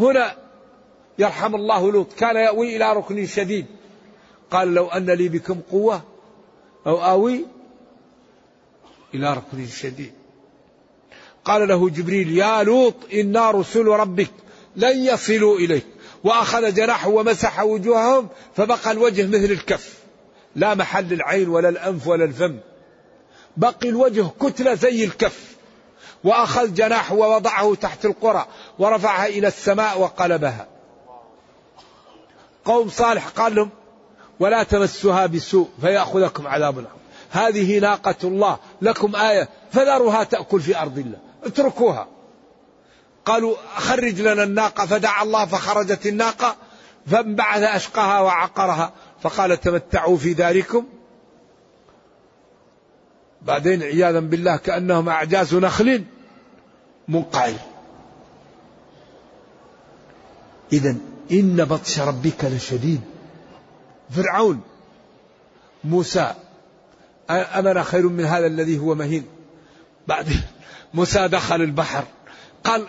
هنا 0.00 0.36
يرحم 1.18 1.54
الله 1.54 1.92
لوط 1.92 2.12
كان 2.12 2.36
يأوي 2.36 2.76
إلى 2.76 2.92
ركن 2.92 3.26
شديد 3.26 3.66
قال 4.50 4.74
لو 4.74 4.88
أن 4.88 5.10
لي 5.10 5.28
بكم 5.28 5.60
قوة 5.70 6.02
أو 6.86 6.98
آوي 7.04 7.44
إلى 9.14 9.34
ركن 9.34 9.66
شديد 9.66 10.12
قال 11.46 11.68
له 11.68 11.90
جبريل 11.90 12.38
يا 12.38 12.62
لوط 12.62 12.94
إنا 13.14 13.50
رسل 13.50 13.84
ربك 13.86 14.30
لن 14.76 15.04
يصلوا 15.04 15.58
إليك 15.58 15.86
وأخذ 16.24 16.74
جناحه 16.74 17.08
ومسح 17.08 17.60
وجوههم 17.62 18.28
فبقى 18.56 18.90
الوجه 18.90 19.26
مثل 19.26 19.52
الكف 19.52 19.94
لا 20.56 20.74
محل 20.74 21.12
العين 21.12 21.48
ولا 21.48 21.68
الأنف 21.68 22.06
ولا 22.06 22.24
الفم 22.24 22.54
بقي 23.56 23.88
الوجه 23.88 24.26
كتلة 24.42 24.74
زي 24.74 25.04
الكف 25.04 25.56
وأخذ 26.24 26.74
جناحه 26.74 27.14
ووضعه 27.14 27.74
تحت 27.74 28.04
القرى 28.04 28.46
ورفعها 28.78 29.26
إلى 29.26 29.48
السماء 29.48 30.00
وقلبها 30.00 30.66
قوم 32.64 32.88
صالح 32.88 33.28
قال 33.28 33.54
لهم 33.54 33.70
ولا 34.40 34.62
تمسها 34.62 35.26
بسوء 35.26 35.68
فيأخذكم 35.80 36.46
عذاب 36.46 36.78
العظيم 36.78 36.96
هذه 37.30 37.78
ناقة 37.78 38.14
الله 38.24 38.58
لكم 38.82 39.16
آية 39.16 39.48
فذروها 39.72 40.24
تأكل 40.24 40.60
في 40.60 40.78
أرض 40.78 40.98
الله 40.98 41.25
اتركوها 41.46 42.08
قالوا 43.24 43.56
خرج 43.76 44.20
لنا 44.20 44.42
الناقة 44.42 44.86
فدعا 44.86 45.22
الله 45.22 45.46
فخرجت 45.46 46.06
الناقة 46.06 46.56
فانبعث 47.06 47.62
أشقاها 47.62 48.20
وعقرها 48.20 48.92
فقال 49.22 49.60
تمتعوا 49.60 50.16
في 50.16 50.34
داركم 50.34 50.84
بعدين 53.42 53.82
عياذا 53.82 54.20
بالله 54.20 54.56
كأنهم 54.56 55.08
أعجاز 55.08 55.54
نخل 55.54 56.04
منقعر 57.08 57.54
إذا 60.72 60.96
إن 61.32 61.64
بطش 61.64 62.00
ربك 62.00 62.44
لشديد 62.44 63.00
فرعون 64.10 64.60
موسى 65.84 66.34
أمنا 67.30 67.82
خير 67.82 68.08
من 68.08 68.24
هذا 68.24 68.46
الذي 68.46 68.78
هو 68.78 68.94
مهين 68.94 69.24
بعدين 70.06 70.42
موسى 70.94 71.28
دخل 71.28 71.60
البحر 71.62 72.04
قال 72.64 72.86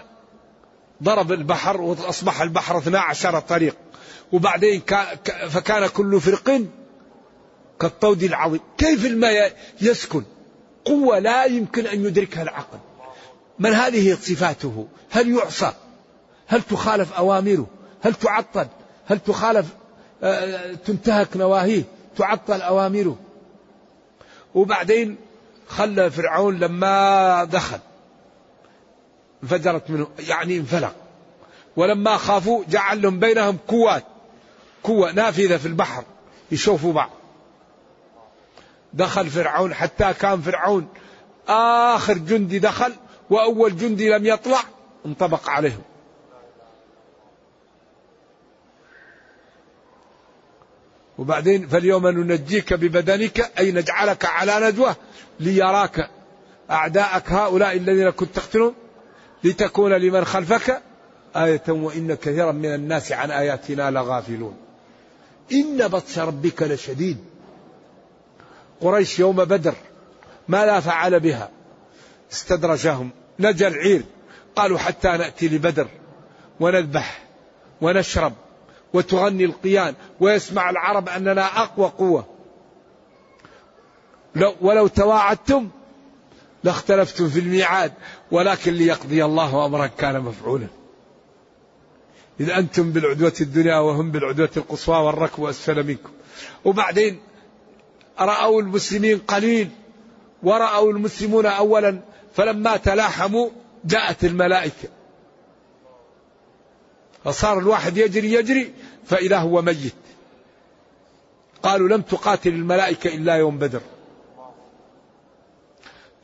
ضرب 1.03 1.31
البحر 1.31 1.81
وأصبح 1.81 2.41
البحر 2.41 2.77
12 2.77 3.39
طريق 3.39 3.75
وبعدين 4.31 4.81
فكان 5.49 5.87
كل 5.87 6.21
فرق 6.21 6.61
كالطود 7.79 8.23
العظيم 8.23 8.59
كيف 8.77 9.05
الماء 9.05 9.57
يسكن 9.81 10.23
قوة 10.85 11.19
لا 11.19 11.45
يمكن 11.45 11.87
أن 11.87 12.05
يدركها 12.05 12.43
العقل 12.43 12.79
من 13.59 13.69
هذه 13.69 14.13
صفاته 14.15 14.87
هل 15.09 15.31
يعصى 15.35 15.71
هل 16.47 16.61
تخالف 16.61 17.13
أوامره 17.13 17.67
هل 18.03 18.13
تعطل 18.13 18.67
هل 19.05 19.19
تخالف 19.19 19.65
آه، 20.23 20.73
تنتهك 20.73 21.37
نواهيه 21.37 21.83
تعطل 22.17 22.61
أوامره 22.61 23.17
وبعدين 24.55 25.15
خلى 25.69 26.11
فرعون 26.11 26.59
لما 26.59 27.43
دخل 27.43 27.79
انفجرت 29.43 29.89
منه 29.91 30.07
يعني 30.19 30.57
انفلق 30.57 30.95
ولما 31.75 32.17
خافوا 32.17 32.63
جعل 32.69 33.01
لهم 33.01 33.19
بينهم 33.19 33.57
قوات 33.67 34.03
قوة 34.83 35.11
نافذة 35.11 35.57
في 35.57 35.65
البحر 35.65 36.03
يشوفوا 36.51 36.93
بعض 36.93 37.09
دخل 38.93 39.27
فرعون 39.29 39.73
حتى 39.73 40.13
كان 40.13 40.41
فرعون 40.41 40.87
آخر 41.47 42.13
جندي 42.17 42.59
دخل 42.59 42.93
وأول 43.29 43.77
جندي 43.77 44.09
لم 44.09 44.25
يطلع 44.25 44.59
انطبق 45.05 45.49
عليهم 45.49 45.81
وبعدين 51.17 51.67
فاليوم 51.67 52.07
ننجيك 52.07 52.73
ببدنك 52.73 53.51
أي 53.59 53.71
نجعلك 53.71 54.25
على 54.25 54.59
ندوة 54.69 54.95
ليراك 55.39 56.09
أعداءك 56.71 57.31
هؤلاء 57.31 57.77
الذين 57.77 58.09
كنت 58.09 58.35
تقتلهم 58.35 58.73
لتكون 59.43 59.93
لمن 59.93 60.25
خلفك 60.25 60.81
آية 61.35 61.61
وإن 61.67 62.13
كثيرا 62.15 62.51
من 62.51 62.73
الناس 62.73 63.11
عن 63.11 63.31
آياتنا 63.31 63.91
لغافلون 63.91 64.55
إن 65.53 65.87
بطش 65.87 66.19
ربك 66.19 66.63
لشديد 66.63 67.17
قريش 68.81 69.19
يوم 69.19 69.35
بدر 69.35 69.75
ماذا 70.47 70.79
فعل 70.79 71.19
بها 71.19 71.49
استدرجهم 72.31 73.09
نجى 73.39 73.67
العير 73.67 74.01
قالوا 74.55 74.77
حتى 74.77 75.07
نأتي 75.07 75.47
لبدر 75.47 75.87
ونذبح 76.59 77.27
ونشرب 77.81 78.33
وتغني 78.93 79.45
القيان 79.45 79.95
ويسمع 80.19 80.69
العرب 80.69 81.09
أننا 81.09 81.45
أقوى 81.63 81.87
قوة 81.97 82.25
لو 84.35 84.53
ولو 84.61 84.87
تواعدتم 84.87 85.69
لاختلفتم 86.63 87.29
في 87.29 87.39
الميعاد 87.39 87.93
ولكن 88.31 88.73
ليقضي 88.73 89.25
الله 89.25 89.65
أمرا 89.65 89.87
كان 89.87 90.19
مفعولا 90.21 90.67
إذ 92.39 92.49
أنتم 92.49 92.91
بالعدوة 92.91 93.33
الدنيا 93.41 93.79
وهم 93.79 94.11
بالعدوة 94.11 94.49
القصوى 94.57 94.97
والركب 94.97 95.43
أسفل 95.43 95.87
منكم 95.87 96.09
وبعدين 96.65 97.19
رأوا 98.19 98.61
المسلمين 98.61 99.17
قليل 99.17 99.69
ورأوا 100.43 100.91
المسلمون 100.91 101.45
أولا 101.45 101.99
فلما 102.35 102.77
تلاحموا 102.77 103.49
جاءت 103.85 104.25
الملائكة 104.25 104.96
فصار 107.27 107.59
الواحد 107.59 107.97
يجري 107.97 108.31
يجري 108.33 108.73
فإذا 109.05 109.37
هو 109.37 109.61
ميت 109.61 109.93
قالوا 111.63 111.89
لم 111.89 112.01
تقاتل 112.01 112.49
الملائكة 112.49 113.15
إلا 113.15 113.33
يوم 113.33 113.57
بدر 113.57 113.81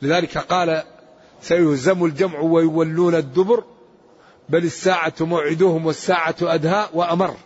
لذلك 0.02 0.38
قال 0.38 0.82
سيهزم 1.42 2.04
الجمع 2.04 2.38
ويولون 2.40 3.14
الدبر 3.14 3.64
بل 4.48 4.64
الساعة 4.64 5.12
موعدهم 5.20 5.86
والساعة 5.86 6.36
أدهى 6.42 6.88
وأمر 6.94 7.36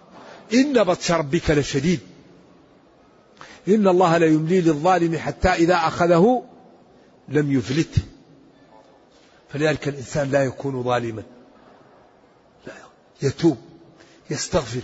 إن 0.54 0.84
بطش 0.84 1.12
ربك 1.12 1.50
لشديد 1.50 2.00
إن 3.68 3.88
الله 3.88 4.18
لا 4.18 4.26
يملي 4.26 4.60
للظالم 4.60 5.18
حتى 5.18 5.48
إذا 5.48 5.74
أخذه 5.74 6.42
لم 7.28 7.52
يفلته 7.52 8.02
فلذلك 9.48 9.88
الإنسان 9.88 10.30
لا 10.30 10.44
يكون 10.44 10.82
ظالما 10.82 11.22
يتوب 13.22 13.56
يستغفر 14.30 14.80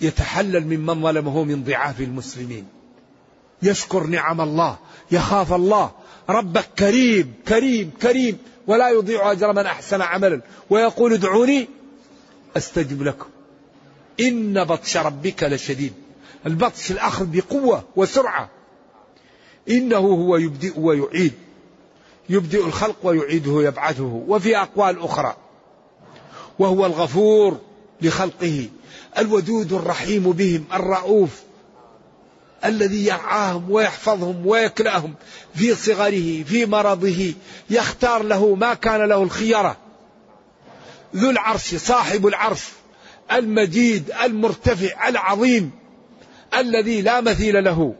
يتحلل 0.00 0.66
ممن 0.78 1.02
ظلمه 1.02 1.44
من 1.44 1.64
ضعاف 1.64 2.00
المسلمين 2.00 2.66
يشكر 3.62 4.06
نعم 4.06 4.40
الله 4.40 4.78
يخاف 5.10 5.52
الله 5.52 5.90
ربك 6.28 6.66
كريم 6.78 7.32
كريم 7.48 7.90
كريم 8.02 8.38
ولا 8.66 8.88
يضيع 8.90 9.32
أجر 9.32 9.52
من 9.52 9.66
أحسن 9.66 10.02
عملا 10.02 10.40
ويقول 10.70 11.12
ادعوني 11.12 11.68
أستجب 12.56 13.02
لكم 13.02 13.28
إن 14.20 14.64
بطش 14.64 14.96
ربك 14.96 15.42
لشديد 15.42 15.92
البطش 16.46 16.90
الأخذ 16.90 17.26
بقوة 17.26 17.84
وسرعة 17.96 18.50
إنه 19.70 19.96
هو 19.98 20.36
يبدئ 20.36 20.80
ويعيد 20.80 21.32
يبدئ 22.28 22.66
الخلق 22.66 22.96
ويعيده 23.02 23.62
يبعثه 23.62 24.04
وفي 24.26 24.56
أقوال 24.58 25.00
أخرى 25.02 25.36
وهو 26.58 26.86
الغفور 26.86 27.60
لخلقه 28.02 28.68
الودود 29.18 29.72
الرحيم 29.72 30.22
بهم 30.32 30.64
الرؤوف 30.72 31.40
الذي 32.64 33.06
يرعاهم 33.06 33.70
ويحفظهم 33.70 34.46
ويكلأهم 34.46 35.14
في 35.54 35.74
صغره 35.74 36.42
في 36.42 36.66
مرضه 36.66 37.34
يختار 37.70 38.22
له 38.22 38.54
ما 38.54 38.74
كان 38.74 39.08
له 39.08 39.22
الخيره 39.22 39.76
ذو 41.16 41.30
العرش 41.30 41.74
صاحب 41.74 42.26
العرش 42.26 42.66
المجيد 43.32 44.12
المرتفع 44.24 45.08
العظيم 45.08 45.70
الذي 46.58 47.02
لا 47.02 47.20
مثيل 47.20 47.64
له 47.64 47.94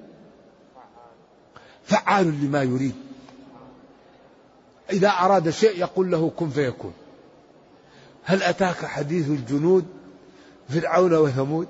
فعال 1.84 2.44
لما 2.44 2.62
يريد 2.62 2.94
اذا 4.92 5.08
اراد 5.08 5.50
شيء 5.50 5.80
يقول 5.80 6.10
له 6.10 6.30
كن 6.36 6.50
فيكون 6.50 6.92
هل 8.26 8.42
أتاك 8.42 8.86
حديث 8.86 9.28
الجنود 9.28 9.86
فرعون 10.68 11.14
وثمود 11.14 11.68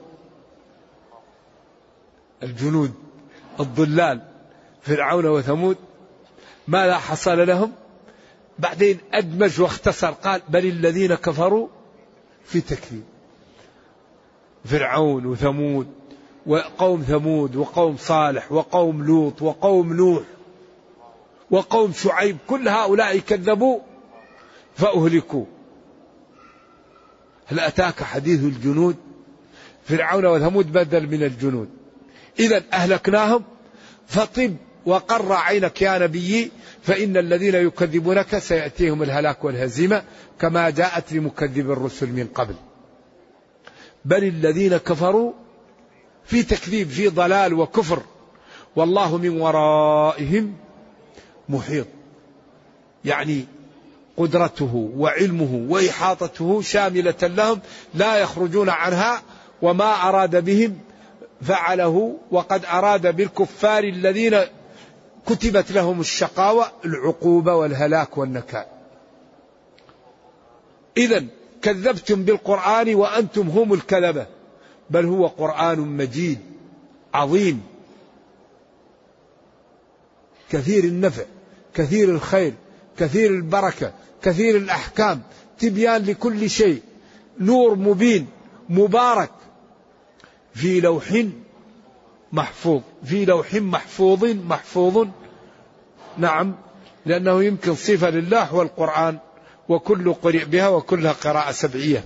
الجنود 2.43 2.93
الضلال 3.61 4.23
فرعون 4.83 5.27
وثمود 5.27 5.77
ماذا 6.69 6.99
حصل 6.99 7.47
لهم 7.47 7.73
بعدين 8.59 8.99
أدمج 9.13 9.61
واختصر 9.61 10.11
قال 10.11 10.43
بل 10.49 10.67
الذين 10.67 11.15
كفروا 11.15 11.69
في 12.45 12.61
تكذيب 12.61 13.05
فرعون 14.65 15.27
وثمود 15.27 15.87
وقوم 16.47 17.03
ثمود 17.03 17.57
وقوم 17.57 17.97
صالح 17.97 18.53
وقوم 18.53 19.05
لوط 19.05 19.43
وقوم 19.43 19.93
نوح 19.93 20.23
وقوم 21.51 21.93
شعيب 21.93 22.37
كل 22.49 22.69
هؤلاء 22.69 23.19
كذبوا 23.19 23.81
فأهلكوا 24.77 25.45
هل 27.47 27.61
أتاك 27.61 28.03
حديث 28.03 28.40
الجنود 28.44 28.97
فرعون 29.84 30.26
وثمود 30.26 30.72
بدل 30.72 31.07
من 31.07 31.22
الجنود 31.22 31.68
إذا 32.38 32.62
أهلكناهم 32.72 33.44
فطب 34.07 34.55
وقر 34.86 35.32
عينك 35.32 35.82
يا 35.82 35.99
نبي 35.99 36.51
فإن 36.82 37.16
الذين 37.16 37.55
يكذبونك 37.55 38.38
سيأتيهم 38.38 39.03
الهلاك 39.03 39.44
والهزيمة 39.44 40.03
كما 40.40 40.70
جاءت 40.70 41.12
لمكذب 41.12 41.70
الرسل 41.70 42.07
من 42.12 42.26
قبل 42.34 42.55
بل 44.05 44.24
الذين 44.24 44.76
كفروا 44.76 45.32
في 46.24 46.42
تكذيب 46.42 46.88
في 46.88 47.09
ضلال 47.09 47.55
وكفر 47.55 48.03
والله 48.76 49.16
من 49.18 49.40
ورائهم 49.40 50.55
محيط 51.49 51.86
يعني 53.05 53.44
قدرته 54.17 54.75
وعلمه 54.97 55.67
واحاطته 55.69 56.61
شامله 56.62 57.14
لهم 57.23 57.61
لا 57.95 58.17
يخرجون 58.17 58.69
عنها 58.69 59.23
وما 59.62 59.93
اراد 60.09 60.45
بهم 60.45 60.79
فعله 61.43 62.17
وقد 62.31 62.64
اراد 62.64 63.17
بالكفار 63.17 63.85
الذين 63.85 64.37
كتبت 65.27 65.71
لهم 65.73 66.01
الشقاوه 66.01 66.73
العقوبه 66.85 67.55
والهلاك 67.55 68.19
والنكال. 68.19 68.64
اذا 70.97 71.25
كذبتم 71.62 72.23
بالقران 72.23 72.95
وانتم 72.95 73.49
هم 73.49 73.73
الكذبه 73.73 74.27
بل 74.91 75.05
هو 75.07 75.27
قران 75.27 75.79
مجيد 75.81 76.39
عظيم 77.14 77.62
كثير 80.51 80.85
النفع 80.85 81.23
كثير 81.75 82.09
الخير 82.09 82.55
كثير 82.99 83.31
البركه 83.31 83.93
كثير 84.23 84.57
الأحكام 84.57 85.23
تبيان 85.59 86.05
لكل 86.05 86.51
شيء 86.51 86.83
نور 87.41 87.75
مبين 87.75 88.27
مبارك 88.69 89.31
في 90.55 90.81
لوح 90.81 91.25
محفوظ 92.33 92.83
في 93.05 93.25
لوح 93.25 93.55
محفوظ 93.55 94.25
محفوظ 94.25 95.09
نعم 96.19 96.55
لأنه 97.07 97.45
يمكن 97.45 97.75
صفة 97.75 98.11
لله 98.11 98.55
والقرآن 98.55 99.19
وكل 99.69 100.12
قرئ 100.14 100.45
بها 100.45 100.69
وكلها 100.69 101.12
قراءة 101.12 101.51
سبعية 101.53 102.05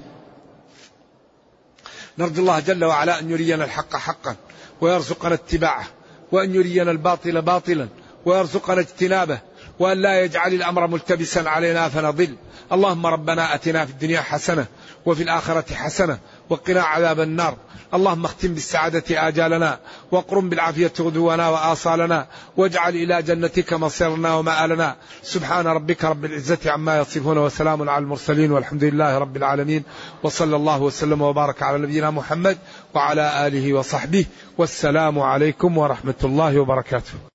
نرجو 2.18 2.40
الله 2.42 2.60
جل 2.60 2.84
وعلا 2.84 3.20
أن 3.20 3.30
يرينا 3.30 3.64
الحق 3.64 3.96
حقا 3.96 4.36
ويرزقنا 4.80 5.34
اتباعه 5.34 5.86
وأن 6.32 6.54
يرينا 6.54 6.90
الباطل 6.90 7.42
باطلا 7.42 7.88
ويرزقنا 8.26 8.80
اجتنابه 8.80 9.38
وأن 9.80 9.98
لا 10.02 10.20
يجعل 10.20 10.54
الأمر 10.54 10.86
ملتبسا 10.86 11.40
علينا 11.48 11.88
فنضل 11.88 12.36
اللهم 12.72 13.06
ربنا 13.06 13.54
أتنا 13.54 13.84
في 13.84 13.92
الدنيا 13.92 14.20
حسنة 14.20 14.66
وفي 15.06 15.22
الآخرة 15.22 15.74
حسنة 15.74 16.18
وقنا 16.50 16.82
عذاب 16.82 17.20
النار 17.20 17.56
اللهم 17.94 18.24
اختم 18.24 18.48
بالسعادة 18.54 19.28
آجالنا 19.28 19.78
وقرم 20.12 20.48
بالعافية 20.48 20.92
غدونا 21.00 21.48
وآصالنا 21.48 22.26
واجعل 22.56 22.94
إلى 22.94 23.22
جنتك 23.22 23.72
مصيرنا 23.72 24.34
ومآلنا 24.34 24.96
سبحان 25.22 25.66
ربك 25.66 26.04
رب 26.04 26.24
العزة 26.24 26.58
عما 26.66 26.98
يصفون 27.00 27.38
وسلام 27.38 27.90
على 27.90 28.02
المرسلين 28.02 28.52
والحمد 28.52 28.84
لله 28.84 29.18
رب 29.18 29.36
العالمين 29.36 29.82
وصلى 30.22 30.56
الله 30.56 30.82
وسلم 30.82 31.22
وبارك 31.22 31.62
على 31.62 31.78
نبينا 31.78 32.10
محمد 32.10 32.58
وعلى 32.94 33.46
آله 33.46 33.74
وصحبه 33.74 34.26
والسلام 34.58 35.18
عليكم 35.18 35.78
ورحمة 35.78 36.18
الله 36.24 36.60
وبركاته 36.60 37.29